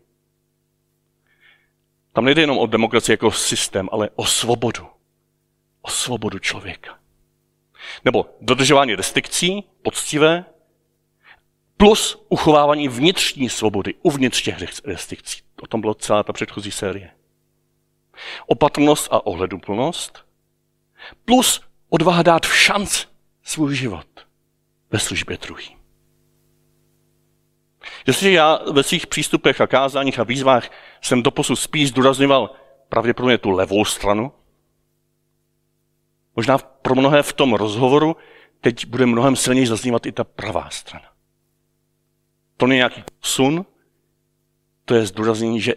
Tam 2.13 2.25
nejde 2.25 2.41
jenom 2.41 2.58
o 2.58 2.67
demokracii 2.67 3.13
jako 3.13 3.32
systém, 3.32 3.89
ale 3.91 4.10
o 4.15 4.25
svobodu. 4.25 4.88
O 5.82 5.89
svobodu 5.89 6.39
člověka. 6.39 7.00
Nebo 8.05 8.25
dodržování 8.41 8.96
restrikcí, 8.96 9.63
poctivé, 9.82 10.46
plus 11.77 12.25
uchovávání 12.29 12.88
vnitřní 12.88 13.50
svobody 13.50 13.93
uvnitř 14.01 14.43
těch 14.43 14.58
restrikcí. 14.86 15.41
O 15.62 15.67
tom 15.67 15.82
byla 15.82 15.93
celá 15.93 16.24
ta 16.24 16.34
předchozí 16.34 16.72
série. 16.72 17.12
Opatrnost 18.48 19.08
a 19.12 19.25
ohleduplnost, 19.25 20.25
plus 21.25 21.62
odvaha 21.89 22.24
dát 22.24 22.46
v 22.46 22.55
šanc 22.55 23.05
svůj 23.43 23.75
život 23.75 24.08
ve 24.91 25.00
službě 25.00 25.38
druhým. 25.38 25.83
Jestliže 28.08 28.32
já 28.32 28.60
ve 28.72 28.84
svých 28.84 29.08
přístupech 29.08 29.62
a 29.62 29.68
kázáních 29.68 30.20
a 30.20 30.24
výzvách 30.24 30.70
jsem 31.02 31.24
doposud 31.24 31.60
spíš 31.60 31.90
zdůrazňoval 31.90 32.50
pravděpodobně 32.90 33.38
tu 33.38 33.50
levou 33.50 33.86
stranu, 33.86 34.32
možná 36.36 36.58
pro 36.58 36.96
mnohé 36.96 37.24
v 37.24 37.34
tom 37.34 37.54
rozhovoru 37.54 38.16
teď 38.62 38.86
bude 38.86 39.06
mnohem 39.06 39.36
silněji 39.36 39.68
zaznívat 39.68 40.06
i 40.06 40.12
ta 40.12 40.24
pravá 40.24 40.70
strana. 40.70 41.10
To 42.58 42.68
není 42.68 42.78
nějaký 42.78 43.04
sun, 43.22 43.66
to 44.86 44.96
je 44.96 45.06
zdůraznění, 45.06 45.62
že 45.62 45.74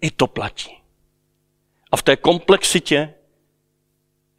i 0.00 0.10
to 0.10 0.26
platí. 0.26 0.82
A 1.92 1.96
v 1.96 2.02
té 2.02 2.16
komplexitě 2.16 3.14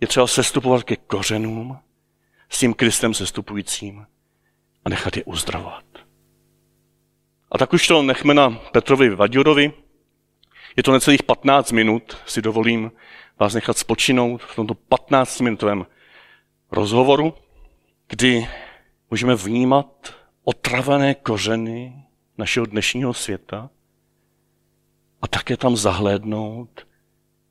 je 0.01 0.07
třeba 0.07 0.27
sestupovat 0.27 0.83
ke 0.83 0.95
kořenům 0.95 1.79
s 2.49 2.59
tím 2.59 2.73
Kristem 2.73 3.13
sestupujícím 3.13 4.07
a 4.85 4.89
nechat 4.89 5.17
je 5.17 5.23
uzdravovat. 5.23 5.94
A 7.55 7.57
tak 7.57 7.73
už 7.73 7.87
to 7.87 8.03
nechme 8.03 8.33
na 8.33 8.49
Petrovi 8.51 9.15
Vaďurovi. 9.15 9.73
Je 10.75 10.83
to 10.83 10.91
necelých 10.91 11.23
15 11.23 11.71
minut, 11.71 12.17
si 12.25 12.41
dovolím 12.41 12.91
vás 13.39 13.53
nechat 13.53 13.77
spočinout 13.77 14.43
v 14.43 14.55
tomto 14.55 14.73
15-minutovém 14.73 15.85
rozhovoru, 16.71 17.33
kdy 18.07 18.47
můžeme 19.11 19.35
vnímat 19.35 20.15
otravené 20.43 21.15
kořeny 21.15 22.03
našeho 22.37 22.65
dnešního 22.65 23.13
světa 23.13 23.69
a 25.21 25.27
také 25.27 25.57
tam 25.57 25.75
zahlédnout, 25.77 26.87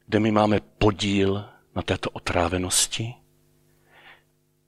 kde 0.06 0.20
my 0.20 0.30
máme 0.30 0.60
podíl 0.78 1.44
na 1.74 1.82
této 1.82 2.10
otrávenosti. 2.10 3.14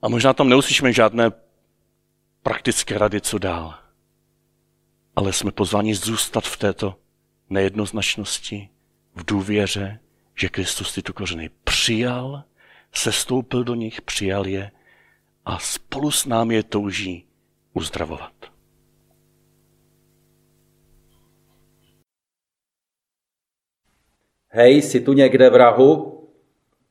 A 0.02 0.08
možná 0.08 0.32
tam 0.32 0.48
neuslyšíme 0.48 0.92
žádné 0.92 1.30
praktické 2.42 2.98
rady, 2.98 3.20
co 3.20 3.38
dál. 3.38 3.85
Ale 5.16 5.32
jsme 5.32 5.52
pozváni 5.52 5.94
zůstat 5.94 6.44
v 6.44 6.56
této 6.56 6.94
nejednoznačnosti, 7.50 8.68
v 9.14 9.24
důvěře, 9.24 10.00
že 10.34 10.48
Kristus 10.48 10.94
tyto 10.94 11.12
kořeny 11.12 11.50
přijal, 11.64 12.44
sestoupil 12.92 13.64
do 13.64 13.74
nich, 13.74 14.02
přijal 14.02 14.46
je 14.46 14.70
a 15.44 15.58
spolu 15.58 16.10
s 16.10 16.26
námi 16.26 16.54
je 16.54 16.62
touží 16.62 17.26
uzdravovat. 17.72 18.32
Hej, 24.48 24.82
jsi 24.82 25.00
tu 25.00 25.12
někde 25.12 25.50
vrahu? 25.50 26.12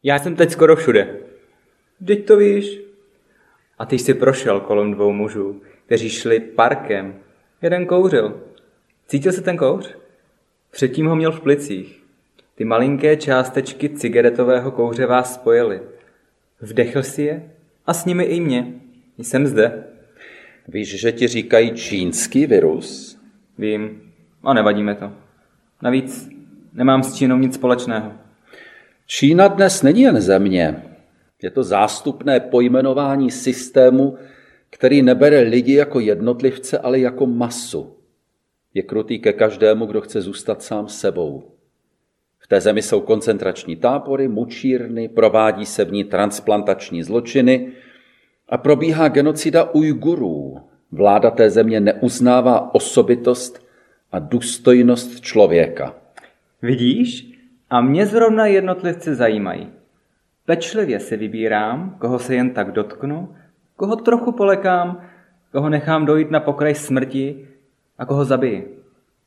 Já 0.04 0.20
jsem 0.20 0.36
teď 0.36 0.52
skoro 0.52 0.76
všude. 0.76 1.20
Teď 2.08 2.28
to 2.28 2.38
víš. 2.38 2.80
A 3.78 3.86
ty 3.86 4.00
jsi 4.00 4.14
prošel 4.14 4.60
kolem 4.60 4.94
dvou 4.94 5.12
mužů, 5.12 5.62
kteří 5.86 6.10
šli 6.10 6.40
parkem. 6.40 7.25
Jeden 7.66 7.86
kouřil. 7.86 8.42
Cítil 9.08 9.32
se 9.32 9.42
ten 9.42 9.58
kouř? 9.58 9.96
Předtím 10.72 11.06
ho 11.06 11.16
měl 11.16 11.32
v 11.32 11.42
plicích. 11.42 12.04
Ty 12.56 12.66
malinké 12.66 13.18
částečky 13.18 13.90
cigaretového 13.90 14.72
kouře 14.72 15.06
vás 15.06 15.34
spojily. 15.34 15.82
Vdechl 16.62 17.04
si 17.04 17.22
je 17.22 17.52
a 17.86 17.94
s 17.94 18.06
nimi 18.06 18.24
i 18.24 18.40
mě. 18.40 18.74
Jsem 19.18 19.48
zde. 19.48 19.84
Víš, 20.68 21.00
že 21.00 21.12
ti 21.12 21.28
říkají 21.28 21.72
čínský 21.72 22.46
virus? 22.46 23.20
Vím. 23.58 24.12
A 24.44 24.54
nevadíme 24.54 24.96
to. 24.96 25.12
Navíc 25.82 26.30
nemám 26.74 27.04
s 27.04 27.16
Čínou 27.16 27.38
nic 27.38 27.56
společného. 27.56 28.12
Čína 29.08 29.48
dnes 29.48 29.82
není 29.84 30.02
jen 30.02 30.22
země. 30.22 30.84
Je 31.42 31.52
to 31.52 31.64
zástupné 31.64 32.40
pojmenování 32.40 33.32
systému, 33.32 34.18
který 34.76 35.02
nebere 35.02 35.40
lidi 35.40 35.74
jako 35.74 36.00
jednotlivce, 36.00 36.80
ale 36.80 37.00
jako 37.00 37.26
masu. 37.26 37.96
Je 38.74 38.84
krutý 38.84 39.20
ke 39.20 39.34
každému, 39.34 39.86
kdo 39.86 40.02
chce 40.02 40.22
zůstat 40.22 40.64
sám 40.64 40.88
sebou. 40.88 41.44
V 42.40 42.48
té 42.48 42.62
zemi 42.62 42.82
jsou 42.82 43.02
koncentrační 43.02 43.76
tábory, 43.76 44.28
mučírny, 44.28 45.08
provádí 45.08 45.66
se 45.66 45.86
v 45.86 45.92
ní 45.92 46.04
transplantační 46.04 47.04
zločiny 47.04 47.72
a 48.50 48.58
probíhá 48.58 49.08
genocida 49.08 49.64
Ujgurů. 49.64 50.60
Vláda 50.92 51.32
té 51.32 51.50
země 51.50 51.80
neuznává 51.80 52.76
osobitost 52.76 53.66
a 54.12 54.20
důstojnost 54.20 55.22
člověka. 55.22 55.96
Vidíš? 56.62 57.32
A 57.70 57.82
mě 57.82 58.06
zrovna 58.06 58.46
jednotlivci 58.46 59.16
zajímají. 59.16 59.70
Pečlivě 60.46 61.00
si 61.00 61.18
vybírám, 61.18 61.96
koho 62.00 62.20
se 62.20 62.36
jen 62.36 62.50
tak 62.50 62.72
dotknu, 62.72 63.36
koho 63.76 63.96
trochu 63.96 64.32
polekám, 64.32 65.02
koho 65.52 65.70
nechám 65.70 66.06
dojít 66.06 66.32
na 66.32 66.40
pokraj 66.40 66.76
smrti 66.76 67.48
a 67.98 68.06
koho 68.06 68.26
zabiji. 68.26 68.68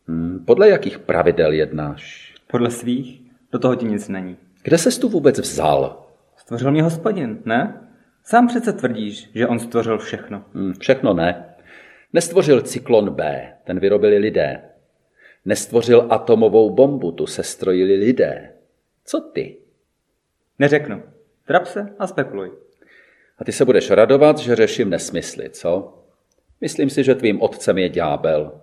Hmm, 0.08 0.44
podle 0.44 0.68
jakých 0.68 0.98
pravidel 0.98 1.52
jednáš? 1.52 2.34
Podle 2.46 2.70
svých? 2.70 3.22
Do 3.52 3.58
toho 3.58 3.74
ti 3.74 3.86
nic 3.86 4.08
není. 4.08 4.36
Kde 4.62 4.78
ses 4.78 4.98
tu 4.98 5.08
vůbec 5.08 5.38
vzal? 5.38 6.06
Stvořil 6.36 6.70
mě 6.70 6.82
hospodin, 6.82 7.38
ne? 7.44 7.88
Sám 8.24 8.46
přece 8.46 8.72
tvrdíš, 8.72 9.30
že 9.34 9.46
on 9.46 9.58
stvořil 9.58 9.98
všechno. 9.98 10.44
Hmm, 10.54 10.72
všechno 10.72 11.14
ne. 11.14 11.44
Nestvořil 12.12 12.60
cyklon 12.60 13.10
B, 13.10 13.52
ten 13.64 13.80
vyrobili 13.80 14.18
lidé. 14.18 14.62
Nestvořil 15.44 16.06
atomovou 16.10 16.70
bombu, 16.70 17.12
tu 17.12 17.26
se 17.26 17.42
strojili 17.42 17.94
lidé. 17.94 18.52
Co 19.04 19.20
ty? 19.20 19.56
Neřeknu. 20.58 21.02
Trap 21.46 21.66
se 21.66 21.94
a 21.98 22.06
spekuluj. 22.06 22.50
A 23.38 23.44
ty 23.44 23.52
se 23.52 23.64
budeš 23.64 23.90
radovat, 23.90 24.38
že 24.38 24.56
řeším 24.56 24.90
nesmysly, 24.90 25.50
co? 25.50 25.98
Myslím 26.60 26.90
si, 26.90 27.04
že 27.04 27.14
tvým 27.14 27.42
otcem 27.42 27.78
je 27.78 27.88
ďábel. 27.88 28.60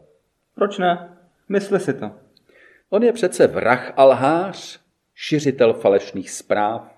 Proč 0.55 0.77
ne? 0.77 1.09
Mysli 1.49 1.79
si 1.79 1.93
to. 1.93 2.11
On 2.89 3.03
je 3.03 3.13
přece 3.13 3.47
vrah 3.47 3.93
a 3.97 4.03
lhář, 4.03 4.79
šiřitel 5.15 5.73
falešných 5.73 6.31
zpráv 6.31 6.95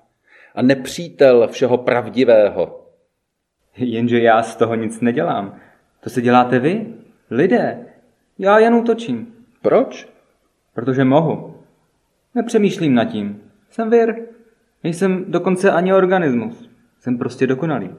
a 0.55 0.61
nepřítel 0.61 1.47
všeho 1.47 1.77
pravdivého. 1.77 2.85
Jenže 3.77 4.19
já 4.19 4.43
z 4.43 4.55
toho 4.55 4.75
nic 4.75 5.01
nedělám. 5.01 5.59
To 5.99 6.09
si 6.09 6.21
děláte 6.21 6.59
vy, 6.59 6.93
lidé. 7.31 7.85
Já 8.39 8.59
jen 8.59 8.73
útočím. 8.73 9.35
Proč? 9.61 10.09
Protože 10.73 11.03
mohu. 11.03 11.63
Nepřemýšlím 12.35 12.93
nad 12.93 13.05
tím. 13.05 13.41
Jsem 13.69 13.89
vir. 13.89 14.15
Nejsem 14.83 15.31
dokonce 15.31 15.71
ani 15.71 15.93
organismus. 15.93 16.66
Jsem 17.07 17.17
prostě 17.17 17.47
dokonalý. 17.47 17.89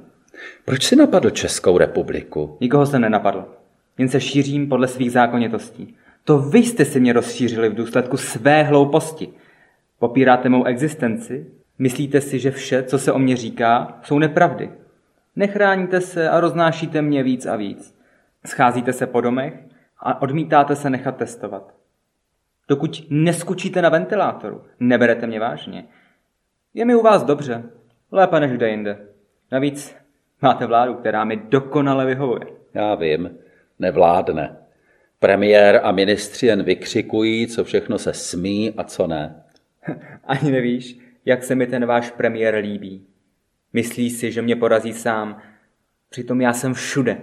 Proč 0.65 0.85
si 0.85 0.97
napadl 0.97 1.31
Českou 1.31 1.79
republiku? 1.79 2.57
Nikoho 2.61 2.87
jsem 2.87 3.01
nenapadl. 3.01 3.45
jen 3.99 4.09
se 4.09 4.21
šířím 4.21 4.69
podle 4.69 4.89
svých 4.89 5.13
zákonitostí. 5.13 5.97
To 6.25 6.39
vy 6.39 6.59
jste 6.59 6.85
si 6.85 7.01
mě 7.01 7.13
rozšířili 7.13 7.69
v 7.69 7.75
důsledku 7.75 8.17
své 8.17 8.63
hlouposti. 8.63 9.29
Popíráte 9.99 10.49
mou 10.49 10.65
existenci? 10.65 11.47
Myslíte 11.79 12.21
si, 12.21 12.39
že 12.39 12.51
vše, 12.51 12.83
co 12.83 12.99
se 12.99 13.13
o 13.13 13.19
mě 13.19 13.37
říká, 13.37 13.99
jsou 14.03 14.19
nepravdy? 14.19 14.71
Nechráníte 15.37 16.01
se 16.01 16.29
a 16.29 16.41
roznášíte 16.41 17.03
mě 17.03 17.23
víc 17.23 17.47
a 17.47 17.57
víc. 17.57 17.95
Scházíte 18.47 18.93
se 18.93 19.07
po 19.07 19.21
domech 19.21 19.55
a 20.01 20.23
odmítáte 20.23 20.77
se 20.77 20.91
nechat 20.91 21.17
testovat. 21.17 21.75
Dokud 22.69 23.07
neskučíte 23.11 23.83
na 23.83 23.89
ventilátoru, 23.89 24.63
neberete 24.81 25.27
mě 25.27 25.41
vážně. 25.41 25.85
Je 26.75 26.85
mi 26.85 26.95
u 26.95 27.03
vás 27.03 27.25
dobře, 27.25 27.65
lépe 28.13 28.41
než 28.41 28.53
kde 28.53 28.69
jinde. 28.69 28.99
Navíc 29.53 29.97
máte 30.43 30.67
vládu, 30.67 30.95
která 30.95 31.25
mi 31.25 31.37
dokonale 31.37 32.07
vyhovuje. 32.07 32.47
Já 32.75 32.95
vím, 32.95 33.39
nevládne. 33.79 34.57
Premiér 35.19 35.81
a 35.83 35.93
ministři 35.93 36.47
jen 36.47 36.63
vykřikují, 36.63 37.47
co 37.47 37.65
všechno 37.65 37.99
se 37.99 38.13
smí 38.15 38.75
a 38.77 38.85
co 38.85 39.07
ne. 39.07 39.43
Ani 40.25 40.51
nevíš, 40.51 40.99
jak 41.25 41.45
se 41.45 41.55
mi 41.55 41.67
ten 41.67 41.87
váš 41.87 42.11
premiér 42.11 42.55
líbí. 42.55 43.07
Myslí 43.73 44.11
si, 44.11 44.33
že 44.33 44.43
mě 44.43 44.57
porazí 44.57 44.93
sám. 44.93 45.39
Přitom 46.11 46.41
já 46.41 46.53
jsem 46.53 46.75
všude. 46.75 47.23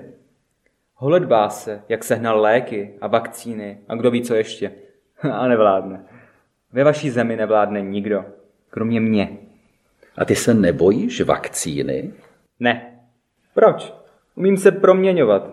Holedbá 0.96 1.50
se, 1.50 1.82
jak 1.90 2.04
sehnal 2.04 2.42
léky 2.42 2.94
a 3.02 3.08
vakcíny 3.08 3.78
a 3.88 3.96
kdo 3.96 4.12
ví 4.12 4.22
co 4.22 4.36
ještě. 4.36 4.72
A 5.32 5.48
nevládne. 5.48 6.06
Ve 6.74 6.84
vaší 6.84 7.10
zemi 7.10 7.36
nevládne 7.36 7.82
nikdo, 7.82 8.26
kromě 8.70 9.02
mě. 9.02 9.38
A 10.18 10.26
ty 10.26 10.36
se 10.36 10.54
nebojíš 10.54 11.22
vakcíny? 11.22 12.14
Ne. 12.60 13.00
Proč? 13.54 13.94
Umím 14.36 14.58
se 14.58 14.72
proměňovat. 14.72 15.50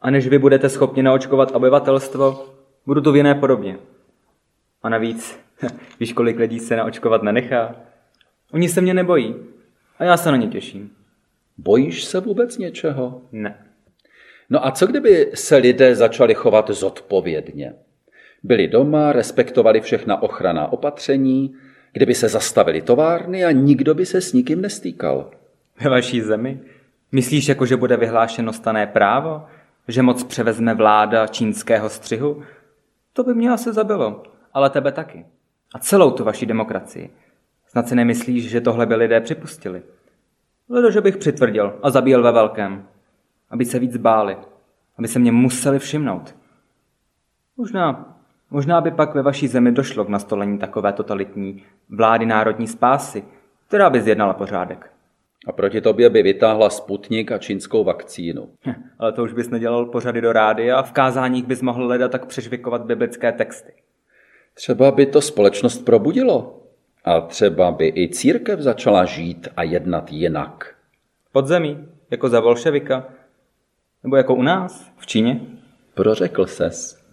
A 0.00 0.10
než 0.10 0.28
vy 0.28 0.38
budete 0.38 0.68
schopni 0.68 1.02
naočkovat 1.02 1.54
obyvatelstvo, 1.54 2.54
budu 2.86 3.00
to 3.00 3.12
v 3.12 3.16
jiné 3.16 3.34
podobně. 3.34 3.78
A 4.82 4.88
navíc, 4.88 5.38
víš, 6.00 6.12
kolik 6.12 6.38
lidí 6.38 6.58
se 6.60 6.76
naočkovat 6.76 7.22
nenechá? 7.22 7.76
Oni 8.52 8.68
se 8.68 8.80
mě 8.80 8.94
nebojí. 8.94 9.34
A 9.98 10.04
já 10.04 10.16
se 10.16 10.30
na 10.30 10.36
ně 10.36 10.46
těším. 10.46 10.90
Bojíš 11.58 12.04
se 12.04 12.20
vůbec 12.20 12.58
něčeho? 12.58 13.22
Ne. 13.32 13.66
No 14.50 14.66
a 14.66 14.70
co 14.70 14.86
kdyby 14.86 15.30
se 15.34 15.56
lidé 15.56 15.94
začali 15.94 16.34
chovat 16.34 16.70
zodpovědně? 16.70 17.74
Byli 18.42 18.68
doma, 18.68 19.12
respektovali 19.12 19.80
všechna 19.80 20.22
ochrana 20.22 20.72
opatření, 20.72 21.54
kdyby 21.94 22.14
se 22.14 22.28
zastavili 22.28 22.82
továrny 22.82 23.44
a 23.44 23.50
nikdo 23.50 23.94
by 23.94 24.06
se 24.06 24.20
s 24.20 24.32
nikým 24.32 24.60
nestýkal. 24.60 25.30
Ve 25.80 25.90
vaší 25.90 26.20
zemi? 26.20 26.60
Myslíš, 27.12 27.48
jako 27.48 27.66
že 27.66 27.76
bude 27.76 27.96
vyhlášeno 27.96 28.52
stané 28.52 28.86
právo? 28.86 29.46
Že 29.88 30.02
moc 30.02 30.24
převezme 30.24 30.74
vláda 30.74 31.26
čínského 31.26 31.88
střihu? 31.88 32.42
To 33.12 33.24
by 33.24 33.34
mě 33.34 33.50
asi 33.50 33.72
zabilo, 33.72 34.22
ale 34.52 34.70
tebe 34.70 34.92
taky. 34.92 35.26
A 35.74 35.78
celou 35.78 36.10
tu 36.10 36.24
vaši 36.24 36.46
demokracii. 36.46 37.10
Snad 37.66 37.88
si 37.88 37.94
nemyslíš, 37.94 38.50
že 38.50 38.60
tohle 38.60 38.86
by 38.86 38.94
lidé 38.94 39.20
připustili. 39.20 39.82
Ledo, 40.68 40.90
že 40.90 41.00
bych 41.00 41.16
přitvrdil 41.16 41.78
a 41.82 41.90
zabíjel 41.90 42.22
ve 42.22 42.32
velkém. 42.32 42.86
Aby 43.50 43.64
se 43.64 43.78
víc 43.78 43.96
báli. 43.96 44.36
Aby 44.98 45.08
se 45.08 45.18
mě 45.18 45.32
museli 45.32 45.78
všimnout. 45.78 46.36
Možná, 47.56 48.13
možná 48.54 48.80
by 48.80 48.90
pak 48.90 49.14
ve 49.14 49.22
vaší 49.22 49.48
zemi 49.48 49.72
došlo 49.72 50.04
k 50.04 50.08
nastolení 50.08 50.58
takové 50.58 50.92
totalitní 50.92 51.62
vlády 51.88 52.26
národní 52.26 52.66
spásy, 52.66 53.24
která 53.68 53.90
by 53.90 54.00
zjednala 54.00 54.34
pořádek. 54.34 54.90
A 55.46 55.52
proti 55.52 55.80
tobě 55.80 56.10
by 56.10 56.22
vytáhla 56.22 56.70
Sputnik 56.70 57.32
a 57.32 57.38
čínskou 57.38 57.84
vakcínu. 57.84 58.48
Hm, 58.66 58.74
ale 58.98 59.12
to 59.12 59.22
už 59.22 59.32
bys 59.32 59.50
nedělal 59.50 59.86
pořady 59.86 60.20
do 60.20 60.32
rády 60.32 60.72
a 60.72 60.82
v 60.82 60.92
kázáních 60.92 61.46
bys 61.46 61.62
mohl 61.62 61.86
leda 61.86 62.08
tak 62.08 62.26
přežvikovat 62.26 62.84
biblické 62.84 63.32
texty. 63.32 63.72
Třeba 64.54 64.90
by 64.90 65.06
to 65.06 65.20
společnost 65.20 65.84
probudilo. 65.84 66.60
A 67.04 67.20
třeba 67.20 67.70
by 67.70 67.92
i 67.96 68.08
církev 68.08 68.60
začala 68.60 69.04
žít 69.04 69.48
a 69.56 69.62
jednat 69.62 70.12
jinak. 70.12 70.74
Pod 71.32 71.46
zemí, 71.46 71.88
jako 72.10 72.28
za 72.28 72.40
bolševika, 72.40 73.08
nebo 74.02 74.16
jako 74.16 74.34
u 74.34 74.42
nás, 74.42 74.92
v 74.96 75.06
Číně. 75.06 75.40
Prořekl 75.94 76.46
ses. 76.46 77.03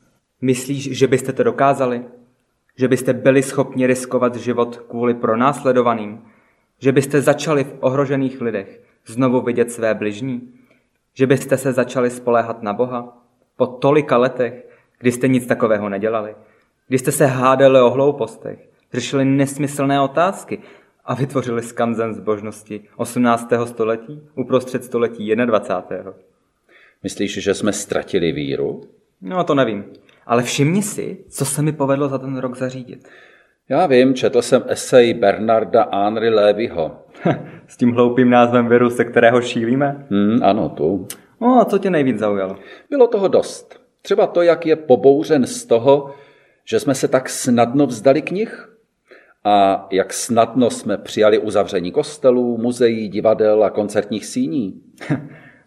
Myslíš, 0.41 0.97
že 0.97 1.07
byste 1.07 1.33
to 1.33 1.43
dokázali? 1.43 2.05
Že 2.75 2.87
byste 2.87 3.13
byli 3.13 3.43
schopni 3.43 3.87
riskovat 3.87 4.35
život 4.35 4.83
kvůli 4.89 5.13
pronásledovaným? 5.13 6.21
Že 6.79 6.91
byste 6.91 7.21
začali 7.21 7.63
v 7.63 7.75
ohrožených 7.79 8.41
lidech 8.41 8.81
znovu 9.05 9.41
vidět 9.41 9.71
své 9.71 9.93
bližní? 9.93 10.53
Že 11.13 11.27
byste 11.27 11.57
se 11.57 11.73
začali 11.73 12.09
spoléhat 12.09 12.63
na 12.63 12.73
Boha? 12.73 13.17
Po 13.55 13.67
tolika 13.67 14.17
letech, 14.17 14.65
kdy 14.99 15.11
jste 15.11 15.27
nic 15.27 15.45
takového 15.45 15.89
nedělali? 15.89 16.35
Kdy 16.87 16.97
jste 16.97 17.11
se 17.11 17.25
hádali 17.25 17.81
o 17.81 17.89
hloupostech? 17.89 18.71
řešili 18.93 19.25
nesmyslné 19.25 20.01
otázky 20.01 20.59
a 21.05 21.15
vytvořili 21.15 21.63
skanzen 21.63 22.13
zbožnosti 22.13 22.81
18. 22.95 23.49
století 23.65 24.21
uprostřed 24.35 24.83
století 24.83 25.35
21. 25.35 26.13
Myslíš, 27.03 27.43
že 27.43 27.53
jsme 27.53 27.73
ztratili 27.73 28.31
víru? 28.31 28.81
No, 29.21 29.43
to 29.43 29.55
nevím. 29.55 29.85
Ale 30.25 30.43
všimni 30.43 30.81
si, 30.81 31.17
co 31.29 31.45
se 31.45 31.61
mi 31.61 31.71
povedlo 31.71 32.09
za 32.09 32.17
ten 32.17 32.37
rok 32.37 32.57
zařídit. 32.57 33.07
Já 33.69 33.87
vím, 33.87 34.13
četl 34.13 34.41
jsem 34.41 34.63
esej 34.67 35.13
Bernarda 35.13 35.89
Henry 35.93 36.29
Lévyho. 36.29 36.97
S 37.67 37.77
tím 37.77 37.91
hloupým 37.91 38.29
názvem 38.29 38.67
viru, 38.67 38.89
se 38.89 39.05
kterého 39.05 39.41
šílíme? 39.41 40.05
Hmm, 40.09 40.43
ano, 40.43 40.69
tu. 40.69 41.07
No, 41.41 41.61
a 41.61 41.65
co 41.65 41.77
tě 41.77 41.89
nejvíc 41.89 42.19
zaujalo? 42.19 42.55
Bylo 42.89 43.07
toho 43.07 43.27
dost. 43.27 43.81
Třeba 44.01 44.27
to, 44.27 44.41
jak 44.41 44.65
je 44.65 44.75
pobouřen 44.75 45.45
z 45.45 45.65
toho, 45.65 46.13
že 46.65 46.79
jsme 46.79 46.95
se 46.95 47.07
tak 47.07 47.29
snadno 47.29 47.87
vzdali 47.87 48.21
knih 48.21 48.69
a 49.43 49.87
jak 49.91 50.13
snadno 50.13 50.69
jsme 50.69 50.97
přijali 50.97 51.39
uzavření 51.39 51.91
kostelů, 51.91 52.57
muzeí, 52.57 53.07
divadel 53.07 53.63
a 53.63 53.69
koncertních 53.69 54.25
síní. 54.25 54.81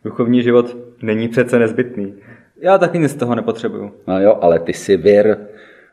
Duchovní 0.05 0.43
život 0.43 0.77
není 1.03 1.29
přece 1.29 1.59
nezbytný. 1.59 2.15
Já 2.61 2.79
taky 2.79 2.99
nic 2.99 3.11
z 3.11 3.17
toho 3.17 3.35
nepotřebuju. 3.35 3.93
No 4.07 4.21
jo, 4.21 4.39
ale 4.41 4.59
ty 4.59 4.73
jsi 4.73 4.97
vir 4.97 5.39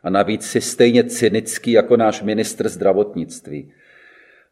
a 0.04 0.10
navíc 0.10 0.46
jsi 0.46 0.62
stejně 0.62 1.04
cynický 1.04 1.72
jako 1.72 1.98
náš 1.98 2.22
ministr 2.22 2.70
zdravotnictví. 2.70 3.72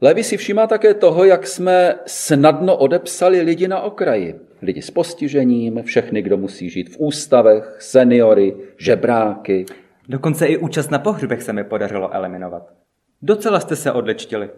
Levy 0.02 0.24
si 0.24 0.38
všímá 0.38 0.68
také 0.68 0.94
toho, 0.94 1.24
jak 1.24 1.48
jsme 1.48 1.96
snadno 2.06 2.78
odepsali 2.78 3.42
lidi 3.42 3.68
na 3.68 3.82
okraji. 3.82 4.40
Lidi 4.62 4.82
s 4.82 4.92
postižením, 4.92 5.84
všechny, 5.84 6.22
kdo 6.22 6.38
musí 6.38 6.70
žít 6.70 6.90
v 6.90 7.00
ústavech, 7.00 7.76
seniory, 7.80 8.56
žebráky. 8.78 9.66
Dokonce 10.10 10.48
i 10.48 10.58
účast 10.58 10.92
na 10.92 11.00
pohřbech 11.00 11.44
se 11.44 11.54
mi 11.54 11.64
podařilo 11.64 12.14
eliminovat. 12.14 12.74
Docela 13.22 13.60
jste 13.60 13.76
se 13.76 13.92
odlečtili. 13.92 14.50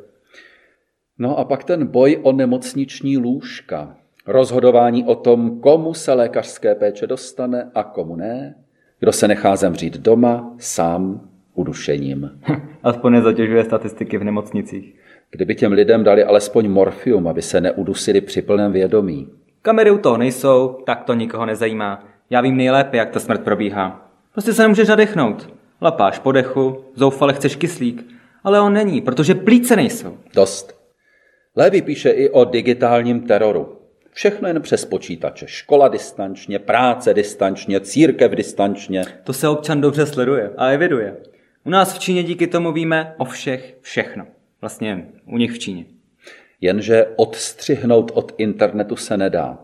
No 1.17 1.39
a 1.39 1.45
pak 1.45 1.63
ten 1.63 1.87
boj 1.87 2.19
o 2.23 2.31
nemocniční 2.31 3.17
lůžka. 3.17 3.97
Rozhodování 4.27 5.03
o 5.03 5.15
tom, 5.15 5.59
komu 5.59 5.93
se 5.93 6.13
lékařské 6.13 6.75
péče 6.75 7.07
dostane 7.07 7.71
a 7.75 7.83
komu 7.83 8.15
ne. 8.15 8.55
Kdo 8.99 9.11
se 9.11 9.27
nechá 9.27 9.55
zemřít 9.55 9.97
doma, 9.97 10.53
sám, 10.57 11.21
udušením. 11.53 12.31
Aspoň 12.83 13.13
nezatěžuje 13.13 13.63
statistiky 13.63 14.17
v 14.17 14.23
nemocnicích. 14.23 14.95
Kdyby 15.31 15.55
těm 15.55 15.71
lidem 15.71 16.03
dali 16.03 16.23
alespoň 16.23 16.67
morfium, 16.67 17.27
aby 17.27 17.41
se 17.41 17.61
neudusili 17.61 18.21
při 18.21 18.41
plném 18.41 18.71
vědomí. 18.71 19.27
Kamery 19.61 19.91
u 19.91 19.97
toho 19.97 20.17
nejsou, 20.17 20.77
tak 20.85 21.03
to 21.03 21.13
nikoho 21.13 21.45
nezajímá. 21.45 22.03
Já 22.29 22.41
vím 22.41 22.57
nejlépe, 22.57 22.97
jak 22.97 23.09
ta 23.09 23.19
smrt 23.19 23.43
probíhá. 23.43 24.11
Prostě 24.31 24.53
se 24.53 24.61
nemůžeš 24.61 24.87
nadechnout. 24.87 25.53
Lapáš 25.81 26.19
po 26.19 26.31
dechu, 26.31 26.77
zoufale 26.95 27.33
chceš 27.33 27.55
kyslík 27.55 28.11
ale 28.43 28.61
on 28.61 28.73
není, 28.73 29.01
protože 29.01 29.35
plíce 29.35 29.75
nejsou. 29.75 30.17
Dost. 30.33 30.81
Lévy 31.55 31.81
píše 31.81 32.09
i 32.09 32.29
o 32.29 32.45
digitálním 32.45 33.21
teroru. 33.21 33.77
Všechno 34.13 34.47
jen 34.47 34.61
přes 34.61 34.85
počítače. 34.85 35.47
Škola 35.47 35.87
distančně, 35.87 36.59
práce 36.59 37.13
distančně, 37.13 37.79
církev 37.79 38.31
distančně. 38.31 39.03
To 39.23 39.33
se 39.33 39.49
občan 39.49 39.81
dobře 39.81 40.05
sleduje 40.05 40.51
a 40.57 40.67
eviduje. 40.67 41.17
U 41.63 41.69
nás 41.69 41.93
v 41.93 41.99
Číně 41.99 42.23
díky 42.23 42.47
tomu 42.47 42.71
víme 42.71 43.15
o 43.17 43.25
všech 43.25 43.77
všechno. 43.81 44.27
Vlastně 44.61 45.07
u 45.25 45.37
nich 45.37 45.51
v 45.51 45.59
Číně. 45.59 45.85
Jenže 46.61 47.05
odstřihnout 47.15 48.11
od 48.13 48.33
internetu 48.37 48.95
se 48.95 49.17
nedá. 49.17 49.57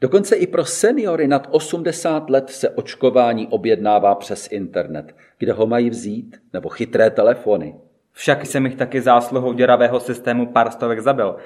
Dokonce 0.00 0.36
i 0.36 0.46
pro 0.46 0.64
seniory 0.64 1.28
nad 1.28 1.48
80 1.50 2.30
let 2.30 2.50
se 2.50 2.70
očkování 2.70 3.46
objednává 3.46 4.14
přes 4.14 4.48
internet, 4.50 5.14
kde 5.38 5.52
ho 5.52 5.66
mají 5.66 5.90
vzít, 5.90 6.36
nebo 6.52 6.68
chytré 6.68 7.10
telefony. 7.10 7.74
Však 8.12 8.46
jsem 8.46 8.66
jich 8.66 8.74
taky 8.74 9.00
zásluhou 9.00 9.52
děravého 9.52 10.00
systému 10.00 10.46
pár 10.46 10.70
stovek 10.70 11.00
zabil. 11.00 11.36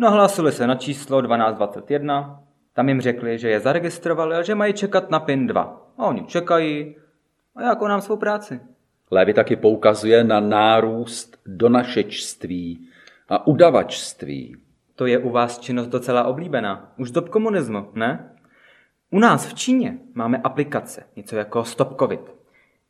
Nahlásili 0.00 0.52
se 0.52 0.66
na 0.66 0.74
číslo 0.74 1.22
1221, 1.22 2.42
tam 2.72 2.88
jim 2.88 3.00
řekli, 3.00 3.38
že 3.38 3.48
je 3.48 3.60
zaregistrovali 3.60 4.36
a 4.36 4.42
že 4.42 4.54
mají 4.54 4.72
čekat 4.72 5.10
na 5.10 5.20
PIN 5.20 5.46
2. 5.46 5.92
A 5.98 6.06
oni 6.06 6.24
čekají 6.24 6.96
a 7.56 7.62
já 7.62 7.74
konám 7.74 8.00
svou 8.00 8.16
práci. 8.16 8.60
Lévy 9.10 9.34
taky 9.34 9.56
poukazuje 9.56 10.24
na 10.24 10.40
nárůst 10.40 11.36
donašečství 11.46 12.88
a 13.28 13.46
udavačství. 13.46 14.56
To 14.96 15.06
je 15.06 15.18
u 15.18 15.30
vás 15.30 15.58
činnost 15.58 15.88
docela 15.88 16.24
oblíbená. 16.24 16.92
Už 16.98 17.10
dob 17.10 17.28
komunismu, 17.28 17.90
ne? 17.94 18.30
U 19.10 19.18
nás 19.18 19.46
v 19.46 19.54
Číně 19.54 19.98
máme 20.14 20.38
aplikace, 20.38 21.04
něco 21.16 21.36
jako 21.36 21.64
Stop 21.64 21.98
COVID. 21.98 22.34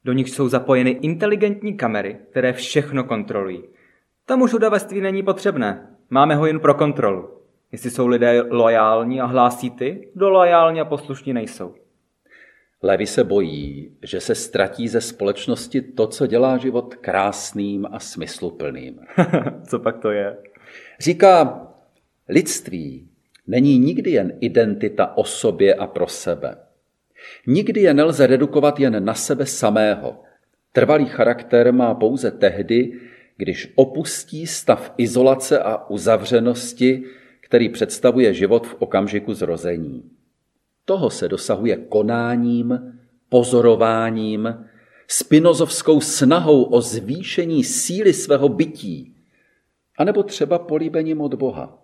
Do 0.04 0.12
nich 0.12 0.30
jsou 0.30 0.48
zapojeny 0.48 0.90
inteligentní 0.90 1.76
kamery, 1.76 2.18
které 2.30 2.52
všechno 2.52 3.04
kontrolují. 3.04 3.62
Tam 4.26 4.42
už 4.42 4.54
udaveství 4.54 5.00
není 5.00 5.22
potřebné. 5.22 5.90
Máme 6.10 6.34
ho 6.34 6.46
jen 6.46 6.60
pro 6.60 6.74
kontrolu. 6.74 7.30
Jestli 7.72 7.90
jsou 7.90 8.06
lidé 8.06 8.42
lojální 8.42 9.20
a 9.20 9.26
hlásí 9.26 9.70
ty, 9.70 10.08
kdo 10.14 10.30
lojální 10.30 10.80
a 10.80 10.84
poslušní 10.84 11.32
nejsou. 11.32 11.74
Levy 12.82 13.06
se 13.06 13.24
bojí, 13.24 13.96
že 14.02 14.20
se 14.20 14.34
ztratí 14.34 14.88
ze 14.88 15.00
společnosti 15.00 15.82
to, 15.82 16.06
co 16.06 16.26
dělá 16.26 16.56
život 16.56 16.94
krásným 16.94 17.86
a 17.92 17.98
smysluplným. 17.98 19.00
co 19.68 19.78
pak 19.78 19.98
to 19.98 20.10
je? 20.10 20.36
Říká, 21.00 21.66
lidství 22.28 23.08
není 23.46 23.78
nikdy 23.78 24.10
jen 24.10 24.32
identita 24.40 25.16
o 25.16 25.24
sobě 25.24 25.74
a 25.74 25.86
pro 25.86 26.06
sebe. 26.06 26.56
Nikdy 27.46 27.80
je 27.80 27.94
nelze 27.94 28.26
redukovat 28.26 28.80
jen 28.80 29.04
na 29.04 29.14
sebe 29.14 29.46
samého. 29.46 30.22
Trvalý 30.72 31.06
charakter 31.06 31.72
má 31.72 31.94
pouze 31.94 32.30
tehdy, 32.30 33.00
když 33.40 33.72
opustí 33.74 34.46
stav 34.46 34.94
izolace 34.96 35.58
a 35.58 35.90
uzavřenosti, 35.90 37.04
který 37.40 37.68
představuje 37.68 38.34
život 38.34 38.66
v 38.66 38.76
okamžiku 38.78 39.34
zrození. 39.34 40.10
Toho 40.84 41.10
se 41.10 41.28
dosahuje 41.28 41.76
konáním, 41.76 42.78
pozorováním, 43.28 44.66
spinozovskou 45.08 46.00
snahou 46.00 46.62
o 46.62 46.80
zvýšení 46.80 47.64
síly 47.64 48.12
svého 48.12 48.48
bytí, 48.48 49.14
anebo 49.98 50.22
třeba 50.22 50.58
políbením 50.58 51.20
od 51.20 51.34
Boha. 51.34 51.82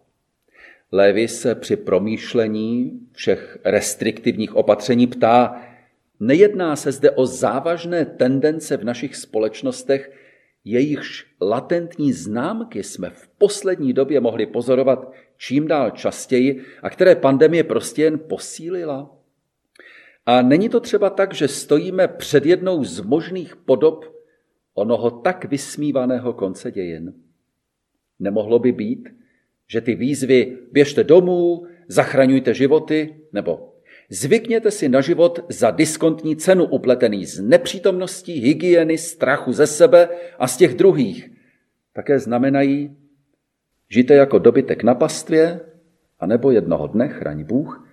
Lévy 0.92 1.28
se 1.28 1.54
při 1.54 1.76
promýšlení 1.76 3.00
všech 3.12 3.58
restriktivních 3.64 4.56
opatření 4.56 5.06
ptá, 5.06 5.62
nejedná 6.20 6.76
se 6.76 6.92
zde 6.92 7.10
o 7.10 7.26
závažné 7.26 8.04
tendence 8.04 8.76
v 8.76 8.84
našich 8.84 9.16
společnostech, 9.16 10.25
jejichž 10.66 11.26
latentní 11.40 12.12
známky 12.12 12.82
jsme 12.82 13.10
v 13.10 13.28
poslední 13.38 13.92
době 13.92 14.20
mohli 14.20 14.46
pozorovat 14.46 15.12
čím 15.36 15.68
dál 15.68 15.90
častěji 15.90 16.62
a 16.82 16.90
které 16.90 17.14
pandemie 17.16 17.64
prostě 17.64 18.02
jen 18.02 18.18
posílila? 18.18 19.16
A 20.26 20.42
není 20.42 20.68
to 20.68 20.80
třeba 20.80 21.10
tak, 21.10 21.34
že 21.34 21.48
stojíme 21.48 22.08
před 22.08 22.46
jednou 22.46 22.84
z 22.84 23.00
možných 23.00 23.56
podob 23.56 24.04
onoho 24.74 25.10
tak 25.10 25.44
vysmívaného 25.44 26.32
konce 26.32 26.70
dějin? 26.70 27.14
Nemohlo 28.18 28.58
by 28.58 28.72
být, 28.72 29.08
že 29.68 29.80
ty 29.80 29.94
výzvy 29.94 30.58
běžte 30.72 31.04
domů, 31.04 31.66
zachraňujte 31.88 32.54
životy, 32.54 33.20
nebo 33.32 33.75
zvykněte 34.10 34.70
si 34.70 34.88
na 34.88 35.00
život 35.00 35.40
za 35.48 35.70
diskontní 35.70 36.36
cenu 36.36 36.64
upletený 36.64 37.26
z 37.26 37.40
nepřítomnosti, 37.40 38.32
hygieny, 38.32 38.98
strachu 38.98 39.52
ze 39.52 39.66
sebe 39.66 40.08
a 40.38 40.48
z 40.48 40.56
těch 40.56 40.74
druhých. 40.74 41.30
Také 41.92 42.18
znamenají, 42.18 42.96
žijte 43.88 44.14
jako 44.14 44.38
dobytek 44.38 44.82
na 44.82 44.94
pastvě, 44.94 45.60
anebo 46.20 46.50
jednoho 46.50 46.86
dne, 46.86 47.08
chraň 47.08 47.44
Bůh, 47.44 47.88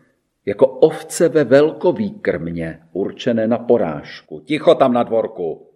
jako 0.46 0.68
ovce 0.68 1.30
ve 1.30 1.44
velkový 1.44 2.12
krmě, 2.12 2.80
určené 2.92 3.48
na 3.48 3.58
porážku. 3.58 4.40
Ticho 4.40 4.76
tam 4.76 4.94
na 4.94 5.04
dvorku. 5.04 5.68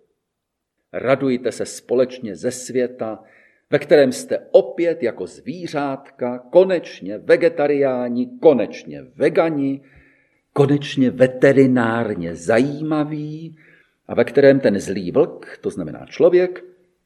Radujte 0.93 1.51
se 1.51 1.65
společně 1.65 2.35
ze 2.35 2.51
světa, 2.51 3.23
ve 3.69 3.79
kterém 3.79 4.11
jste 4.11 4.39
opět 4.51 5.03
jako 5.03 5.27
zvířátka, 5.27 6.39
konečně 6.39 7.17
vegetariáni, 7.17 8.29
konečně 8.41 9.01
vegani, 9.15 9.81
konečně 10.57 11.09
veterinárně 11.09 12.35
zajímaví 12.35 13.57
a 14.07 14.15
ve 14.15 14.23
kterém 14.23 14.59
ten 14.59 14.79
zlý 14.79 15.11
vlk, 15.11 15.57
to 15.61 15.69
znamená 15.69 16.05
člověk, 16.05 16.63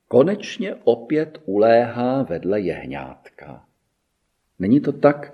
konečně 0.07 0.75
opět 0.83 1.41
uléhá 1.45 2.23
vedle 2.23 2.59
jehňátka. 2.59 3.63
Není 4.59 4.79
to 4.79 4.91
tak, 4.91 5.33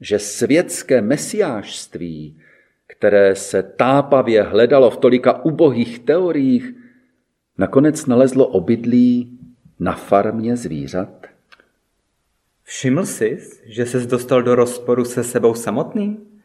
že 0.00 0.18
světské 0.18 1.00
mesiářství, 1.00 2.40
které 2.86 3.34
se 3.34 3.62
tápavě 3.62 4.42
hledalo 4.42 4.90
v 4.90 4.96
tolika 4.96 5.44
ubohých 5.44 5.98
teoriích, 5.98 6.74
nakonec 7.58 8.06
nalezlo 8.06 8.46
obydlí 8.46 9.38
na 9.80 9.92
farmě 9.92 10.56
zvířat? 10.56 11.26
Všiml 12.62 13.06
jsi, 13.06 13.38
že 13.66 13.86
ses 13.86 14.06
dostal 14.06 14.42
do 14.42 14.54
rozporu 14.54 15.04
se 15.04 15.24
sebou 15.24 15.54
samotný? 15.54 16.35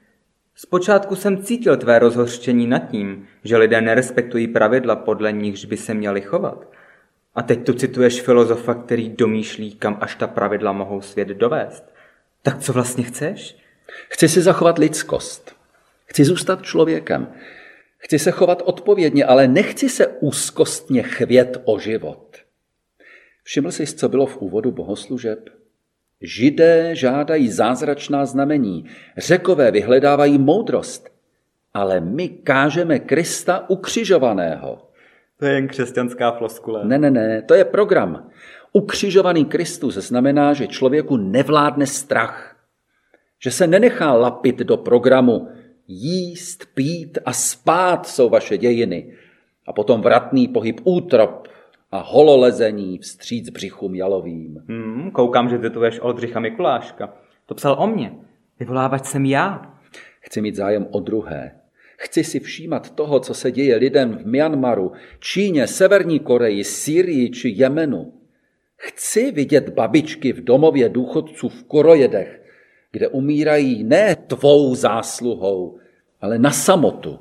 Zpočátku 0.56 1.16
jsem 1.16 1.44
cítil 1.44 1.78
tvé 1.78 2.00
rozhořčení 2.00 2.68
nad 2.68 2.80
tím, 2.80 3.28
že 3.44 3.58
lidé 3.58 3.82
nerespektují 3.82 4.48
pravidla, 4.48 4.96
podle 4.96 5.32
nichž 5.32 5.66
by 5.66 5.78
se 5.78 5.94
měli 5.94 6.22
chovat. 6.22 6.72
A 7.36 7.42
teď 7.42 7.66
tu 7.66 7.74
cituješ 7.74 8.22
filozofa, 8.22 8.74
který 8.74 9.10
domýšlí, 9.10 9.76
kam 9.76 9.98
až 10.02 10.16
ta 10.16 10.28
pravidla 10.28 10.72
mohou 10.72 11.02
svět 11.02 11.28
dovést. 11.28 11.84
Tak 12.42 12.60
co 12.60 12.74
vlastně 12.74 13.04
chceš? 13.04 13.58
Chci 14.10 14.30
si 14.30 14.42
zachovat 14.42 14.78
lidskost. 14.78 15.56
Chci 16.06 16.26
zůstat 16.26 16.62
člověkem. 16.62 17.34
Chci 17.98 18.20
se 18.20 18.32
chovat 18.32 18.62
odpovědně, 18.66 19.26
ale 19.26 19.48
nechci 19.48 19.90
se 19.90 20.08
úzkostně 20.08 21.04
chvět 21.04 21.62
o 21.64 21.80
život. 21.80 22.38
Všiml 23.44 23.72
jsi, 23.72 23.88
co 23.88 24.10
bylo 24.10 24.26
v 24.26 24.38
úvodu 24.38 24.72
bohoslužeb? 24.72 25.61
Židé 26.22 26.96
žádají 26.96 27.50
zázračná 27.50 28.26
znamení, 28.26 28.86
řekové 29.18 29.72
vyhledávají 29.72 30.38
moudrost, 30.38 31.10
ale 31.74 32.00
my 32.00 32.30
kážeme 32.30 33.00
Krista 33.00 33.70
ukřižovaného. 33.70 34.88
To 35.38 35.46
je 35.46 35.54
jen 35.54 35.68
křesťanská 35.68 36.32
floskule. 36.32 36.86
Ne, 36.86 36.98
ne, 36.98 37.12
ne, 37.12 37.42
to 37.42 37.54
je 37.54 37.66
program. 37.66 38.30
Ukřižovaný 38.74 39.46
Kristus 39.46 39.96
znamená, 39.96 40.54
že 40.54 40.68
člověku 40.68 41.18
nevládne 41.18 41.88
strach, 41.88 42.56
že 43.40 43.52
se 43.52 43.68
nenechá 43.68 44.14
lapit 44.14 44.58
do 44.58 44.78
programu 44.78 45.48
jíst, 45.88 46.66
pít 46.74 47.18
a 47.26 47.34
spát 47.34 48.08
jsou 48.08 48.30
vaše 48.30 48.58
dějiny 48.58 49.14
a 49.68 49.74
potom 49.74 50.02
vratný 50.02 50.48
pohyb 50.48 50.82
útrop 50.84 51.48
a 51.92 52.00
hololezení 52.00 52.98
vstříc 52.98 53.50
břichům 53.50 53.96
jalovým. 53.96 54.64
Hmm, 54.68 55.12
koukám, 55.12 55.50
že 55.50 55.58
tituješ 55.58 56.00
Oldřicha 56.00 56.40
Mikuláška. 56.40 57.14
To 57.46 57.56
psal 57.56 57.76
o 57.80 57.88
mně. 57.88 58.14
Vyvolávat 58.60 59.06
jsem 59.06 59.26
já. 59.26 59.80
Chci 60.20 60.42
mít 60.42 60.56
zájem 60.56 60.88
o 60.92 61.00
druhé. 61.00 61.52
Chci 61.98 62.24
si 62.24 62.40
všímat 62.40 62.96
toho, 62.96 63.20
co 63.20 63.34
se 63.34 63.52
děje 63.52 63.76
lidem 63.76 64.18
v 64.18 64.26
Myanmaru, 64.26 64.92
Číně, 65.20 65.68
Severní 65.68 66.20
Koreji, 66.20 66.64
Syrii 66.64 67.30
či 67.30 67.50
Jemenu. 67.50 68.14
Chci 68.78 69.32
vidět 69.32 69.70
babičky 69.70 70.34
v 70.34 70.44
domově 70.44 70.90
důchodců 70.90 71.50
v 71.50 71.64
Korojedech, 71.64 72.42
kde 72.92 73.08
umírají 73.08 73.84
ne 73.84 74.16
tvou 74.16 74.76
zásluhou, 74.76 75.80
ale 76.22 76.40
na 76.40 76.52
samotu. 76.52 77.20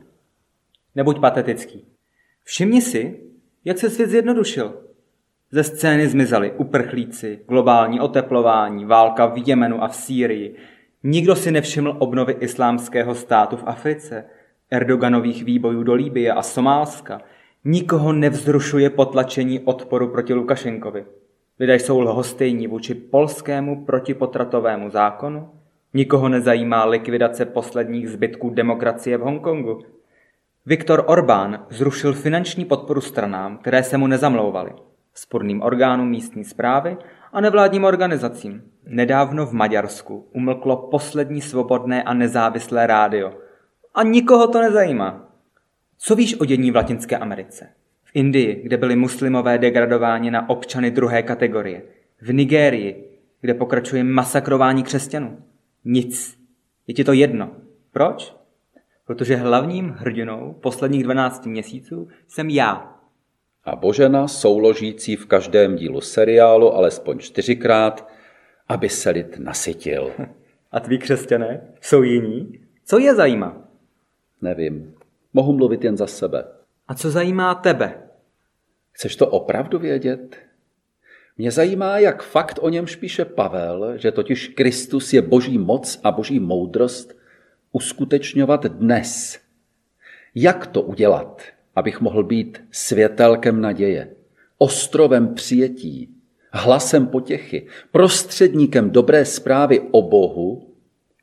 Nebuď 0.95 1.21
patetický. 1.21 1.85
Všimni 2.45 2.83
si, 2.83 3.21
jak 3.65 3.79
se 3.79 3.91
svět 3.91 4.11
zjednodušil? 4.11 4.75
Ze 5.51 5.65
scény 5.65 6.09
zmizeli 6.09 6.53
uprchlíci, 6.53 7.41
globální 7.49 8.01
oteplování, 8.01 8.85
válka 8.85 9.27
v 9.27 9.49
Jemenu 9.49 9.83
a 9.83 9.89
v 9.89 9.97
Sýrii. 9.97 10.57
Nikdo 11.03 11.37
si 11.37 11.51
nevšiml 11.51 11.97
obnovy 11.99 12.37
islámského 12.41 13.15
státu 13.15 13.57
v 13.57 13.63
Africe, 13.67 14.25
Erdoganových 14.71 15.45
výbojů 15.45 15.83
do 15.83 15.95
Líbie 15.95 16.33
a 16.33 16.43
Somálska. 16.43 17.21
Nikoho 17.65 18.13
nevzrušuje 18.13 18.91
potlačení 18.91 19.61
odporu 19.61 20.09
proti 20.09 20.35
Lukašenkovi. 20.35 21.05
Lidé 21.61 21.75
jsou 21.75 22.01
lhostejní 22.01 22.67
vůči 22.67 22.95
polskému 22.95 23.85
protipotratovému 23.85 24.91
zákonu. 24.91 25.49
Nikoho 25.95 26.29
nezajímá 26.29 26.85
likvidace 26.85 27.45
posledních 27.45 28.09
zbytků 28.09 28.51
demokracie 28.51 29.17
v 29.17 29.21
Hongkongu. 29.21 29.83
Viktor 30.67 31.05
Orbán 31.07 31.67
zrušil 31.71 32.13
finanční 32.13 32.65
podporu 32.65 33.01
stranám, 33.01 33.59
které 33.59 33.83
se 33.83 33.99
mu 33.99 34.07
nezamlouvaly, 34.07 34.73
sporným 35.15 35.63
orgánům 35.63 36.09
místní 36.11 36.45
zprávy 36.45 36.97
a 37.33 37.41
nevládním 37.41 37.85
organizacím. 37.85 38.63
Nedávno 38.87 39.47
v 39.47 39.53
Maďarsku 39.53 40.29
umlklo 40.33 40.77
poslední 40.77 41.41
svobodné 41.41 42.03
a 42.03 42.15
nezávislé 42.15 42.87
rádio. 42.87 43.35
A 43.95 44.03
nikoho 44.03 44.49
to 44.49 44.61
nezajímá. 44.61 45.35
Co 45.99 46.15
víš 46.15 46.41
o 46.41 46.45
dění 46.45 46.71
v 46.71 46.77
Latinské 46.77 47.19
Americe? 47.19 47.69
V 48.05 48.11
Indii, 48.15 48.63
kde 48.63 48.77
byli 48.77 48.97
muslimové 48.97 49.59
degradováni 49.59 50.31
na 50.31 50.49
občany 50.49 50.91
druhé 50.91 51.23
kategorie. 51.23 51.83
V 52.21 52.33
Nigérii, 52.33 53.19
kde 53.41 53.55
pokračuje 53.55 54.05
masakrování 54.05 54.83
křesťanů. 54.83 55.39
Nic. 55.85 56.39
Je 56.87 56.95
ti 56.95 57.05
to 57.05 57.13
jedno. 57.13 57.51
Proč? 57.93 58.40
Protože 59.11 59.37
hlavním 59.37 59.89
hrdinou 59.89 60.57
posledních 60.61 61.05
12 61.05 61.47
měsíců 61.47 62.09
jsem 62.29 62.51
já. 62.51 62.97
A 63.65 63.77
Božena 63.77 64.29
souložící 64.29 65.17
v 65.17 65.27
každém 65.27 65.77
dílu 65.77 66.01
seriálu 66.01 66.75
alespoň 66.75 67.19
čtyřikrát, 67.19 68.09
aby 68.69 68.89
se 68.89 69.11
lid 69.11 69.39
nasytil. 69.39 70.13
A 70.73 70.81
tví 70.81 70.99
křesťané 70.99 71.61
jsou 71.81 72.03
jiní? 72.03 72.61
Co 72.85 72.99
je 72.99 73.15
zajímá? 73.15 73.69
Nevím. 74.43 74.95
Mohu 75.33 75.53
mluvit 75.53 75.85
jen 75.85 75.97
za 75.97 76.07
sebe. 76.07 76.45
A 76.89 76.95
co 76.95 77.11
zajímá 77.11 77.55
tebe? 77.55 78.03
Chceš 78.93 79.17
to 79.17 79.27
opravdu 79.27 79.79
vědět? 79.79 80.37
Mě 81.39 81.51
zajímá, 81.51 81.99
jak 81.99 82.23
fakt 82.23 82.59
o 82.63 82.69
něm 82.69 82.85
píše 83.01 83.25
Pavel, 83.25 83.99
že 83.99 84.13
totiž 84.13 84.49
Kristus 84.49 85.13
je 85.13 85.23
boží 85.23 85.59
moc 85.59 86.01
a 86.05 86.11
boží 86.11 86.41
moudrost 86.41 87.20
uskutečňovat 87.73 88.67
dnes. 88.67 89.39
Jak 90.35 90.67
to 90.67 90.83
udělat, 90.83 91.43
abych 91.77 92.01
mohl 92.01 92.25
být 92.25 92.65
světelkem 92.71 93.61
naděje, 93.61 94.11
ostrovem 94.59 95.35
přijetí, 95.35 96.15
hlasem 96.53 97.07
potěchy, 97.07 97.67
prostředníkem 97.91 98.91
dobré 98.91 99.25
zprávy 99.25 99.81
o 99.91 100.03
Bohu, 100.03 100.75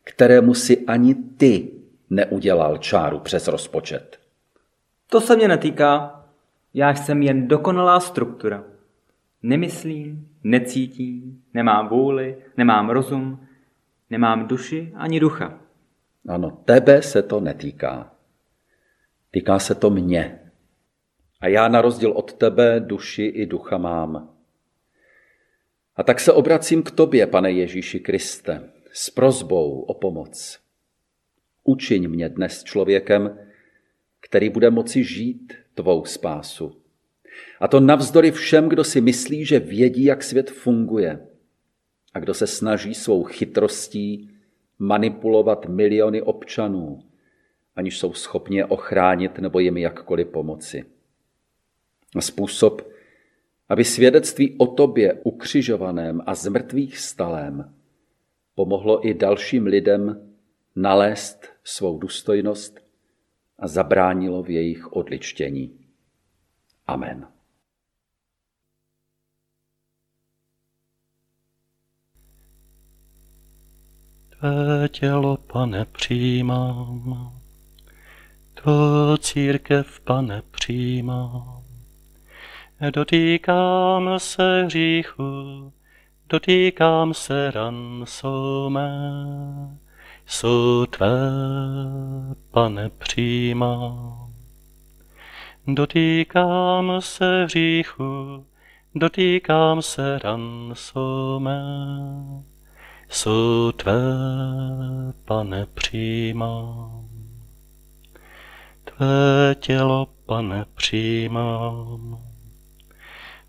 kterému 0.03 0.53
si 0.53 0.85
ani 0.85 1.15
ty 1.15 1.71
neudělal 2.09 2.77
čáru 2.77 3.19
přes 3.19 3.47
rozpočet. 3.47 4.19
To 5.09 5.21
se 5.21 5.35
mě 5.35 5.47
netýká. 5.47 6.23
Já 6.73 6.95
jsem 6.95 7.23
jen 7.23 7.47
dokonalá 7.47 7.99
struktura. 7.99 8.63
Nemyslím, 9.43 10.27
necítím, 10.43 11.41
nemám 11.53 11.87
vůli, 11.87 12.37
nemám 12.57 12.89
rozum, 12.89 13.47
nemám 14.09 14.47
duši 14.47 14.93
ani 14.95 15.19
ducha. 15.19 15.59
Ano, 16.27 16.51
tebe 16.65 17.01
se 17.01 17.21
to 17.21 17.39
netýká. 17.39 18.15
Týká 19.31 19.59
se 19.59 19.75
to 19.75 19.89
mě. 19.89 20.39
A 21.41 21.47
já 21.47 21.67
na 21.67 21.81
rozdíl 21.81 22.11
od 22.11 22.33
tebe 22.33 22.79
duši 22.79 23.23
i 23.23 23.45
ducha 23.45 23.77
mám. 23.77 24.33
A 25.95 26.03
tak 26.03 26.19
se 26.19 26.33
obracím 26.33 26.83
k 26.83 26.91
tobě, 26.91 27.27
pane 27.27 27.51
Ježíši 27.51 27.99
Kriste, 27.99 28.69
s 28.91 29.09
prozbou 29.09 29.81
o 29.81 29.93
pomoc. 29.93 30.59
Učiň 31.63 32.09
mě 32.09 32.29
dnes 32.29 32.63
člověkem, 32.63 33.39
který 34.19 34.49
bude 34.49 34.69
moci 34.69 35.03
žít 35.03 35.53
tvou 35.73 36.05
spásu. 36.05 36.81
A 37.59 37.67
to 37.67 37.79
navzdory 37.79 38.31
všem, 38.31 38.69
kdo 38.69 38.83
si 38.83 39.01
myslí, 39.01 39.45
že 39.45 39.59
vědí, 39.59 40.03
jak 40.03 40.23
svět 40.23 40.51
funguje 40.51 41.27
a 42.13 42.19
kdo 42.19 42.33
se 42.33 42.47
snaží 42.47 42.93
svou 42.93 43.23
chytrostí 43.23 44.36
manipulovat 44.79 45.65
miliony 45.65 46.21
občanů, 46.21 47.03
aniž 47.75 47.97
jsou 47.99 48.13
schopni 48.13 48.63
ochránit 48.63 49.39
nebo 49.39 49.59
jim 49.59 49.77
jakkoliv 49.77 50.27
pomoci. 50.27 50.85
A 52.15 52.21
způsob, 52.21 52.81
aby 53.69 53.83
svědectví 53.83 54.55
o 54.57 54.67
tobě 54.67 55.13
ukřižovaném 55.13 56.21
a 56.25 56.35
zmrtvých 56.35 56.97
stalém 56.97 57.73
pomohlo 58.55 59.07
i 59.07 59.13
dalším 59.13 59.65
lidem 59.65 60.31
nalézt 60.75 61.47
svou 61.63 61.97
důstojnost 61.97 62.79
a 63.59 63.67
zabránilo 63.67 64.43
v 64.43 64.49
jejich 64.49 64.93
odličtění. 64.93 65.79
Amen. 66.87 67.36
Tvé 74.39 74.89
tělo, 74.89 75.37
pane, 75.37 75.85
přijímám, 75.85 77.31
tvou 78.53 79.17
církev, 79.17 79.99
pane, 79.99 80.41
přijímám. 80.51 81.63
Dotýkám 82.93 84.19
se 84.19 84.63
hříchu, 84.63 85.23
dotýkám 86.29 87.13
se 87.13 87.51
ran 87.51 88.03
jsou 88.07 88.69
mé, 88.69 89.11
jsou 90.25 90.85
tvé, 90.85 91.29
pane, 92.51 92.89
přijímám. 92.89 94.33
Dotýkám 95.67 96.91
se 96.99 97.43
hříchu, 97.43 98.45
dotýkám 98.95 99.81
se 99.81 100.19
ran 100.19 100.71
jsou 100.73 101.39
mé, 101.39 101.63
jsou 103.09 103.71
tvé, 103.71 103.93
pane, 105.25 105.65
přijímám. 105.73 107.07
Tvé 108.83 109.55
tělo, 109.59 110.07
pane, 110.25 110.65
přijímám. 110.75 112.19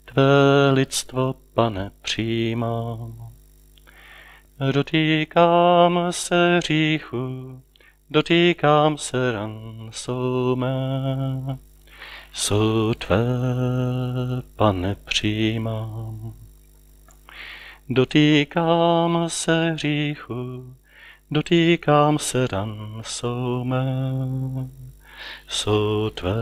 Tvé 0.05 0.71
lidstvo, 0.73 1.35
pane, 1.55 1.91
přijímám. 2.03 3.29
Dotýkám 4.73 6.07
se 6.11 6.57
hříchu, 6.57 7.63
dotýkám 8.11 8.99
se 8.99 9.33
ran 9.33 9.89
jsou 9.93 10.57
mé. 10.57 11.59
Jsou 12.33 12.95
tvé, 12.95 13.25
pane, 14.57 14.95
přijímám. 14.95 16.35
Dotýkám 17.91 19.25
se 19.29 19.71
hříchu, 19.71 20.75
dotýkám 21.31 22.19
se 22.19 22.47
ran 22.47 23.03
jsou 23.05 23.65
mé. 23.65 24.13
Jsou 25.49 26.11
tvé, 26.11 26.37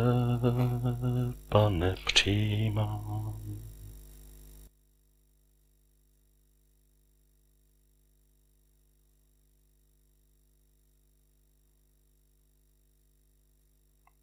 pane, 1.48 1.94
přijímám. 2.06 3.45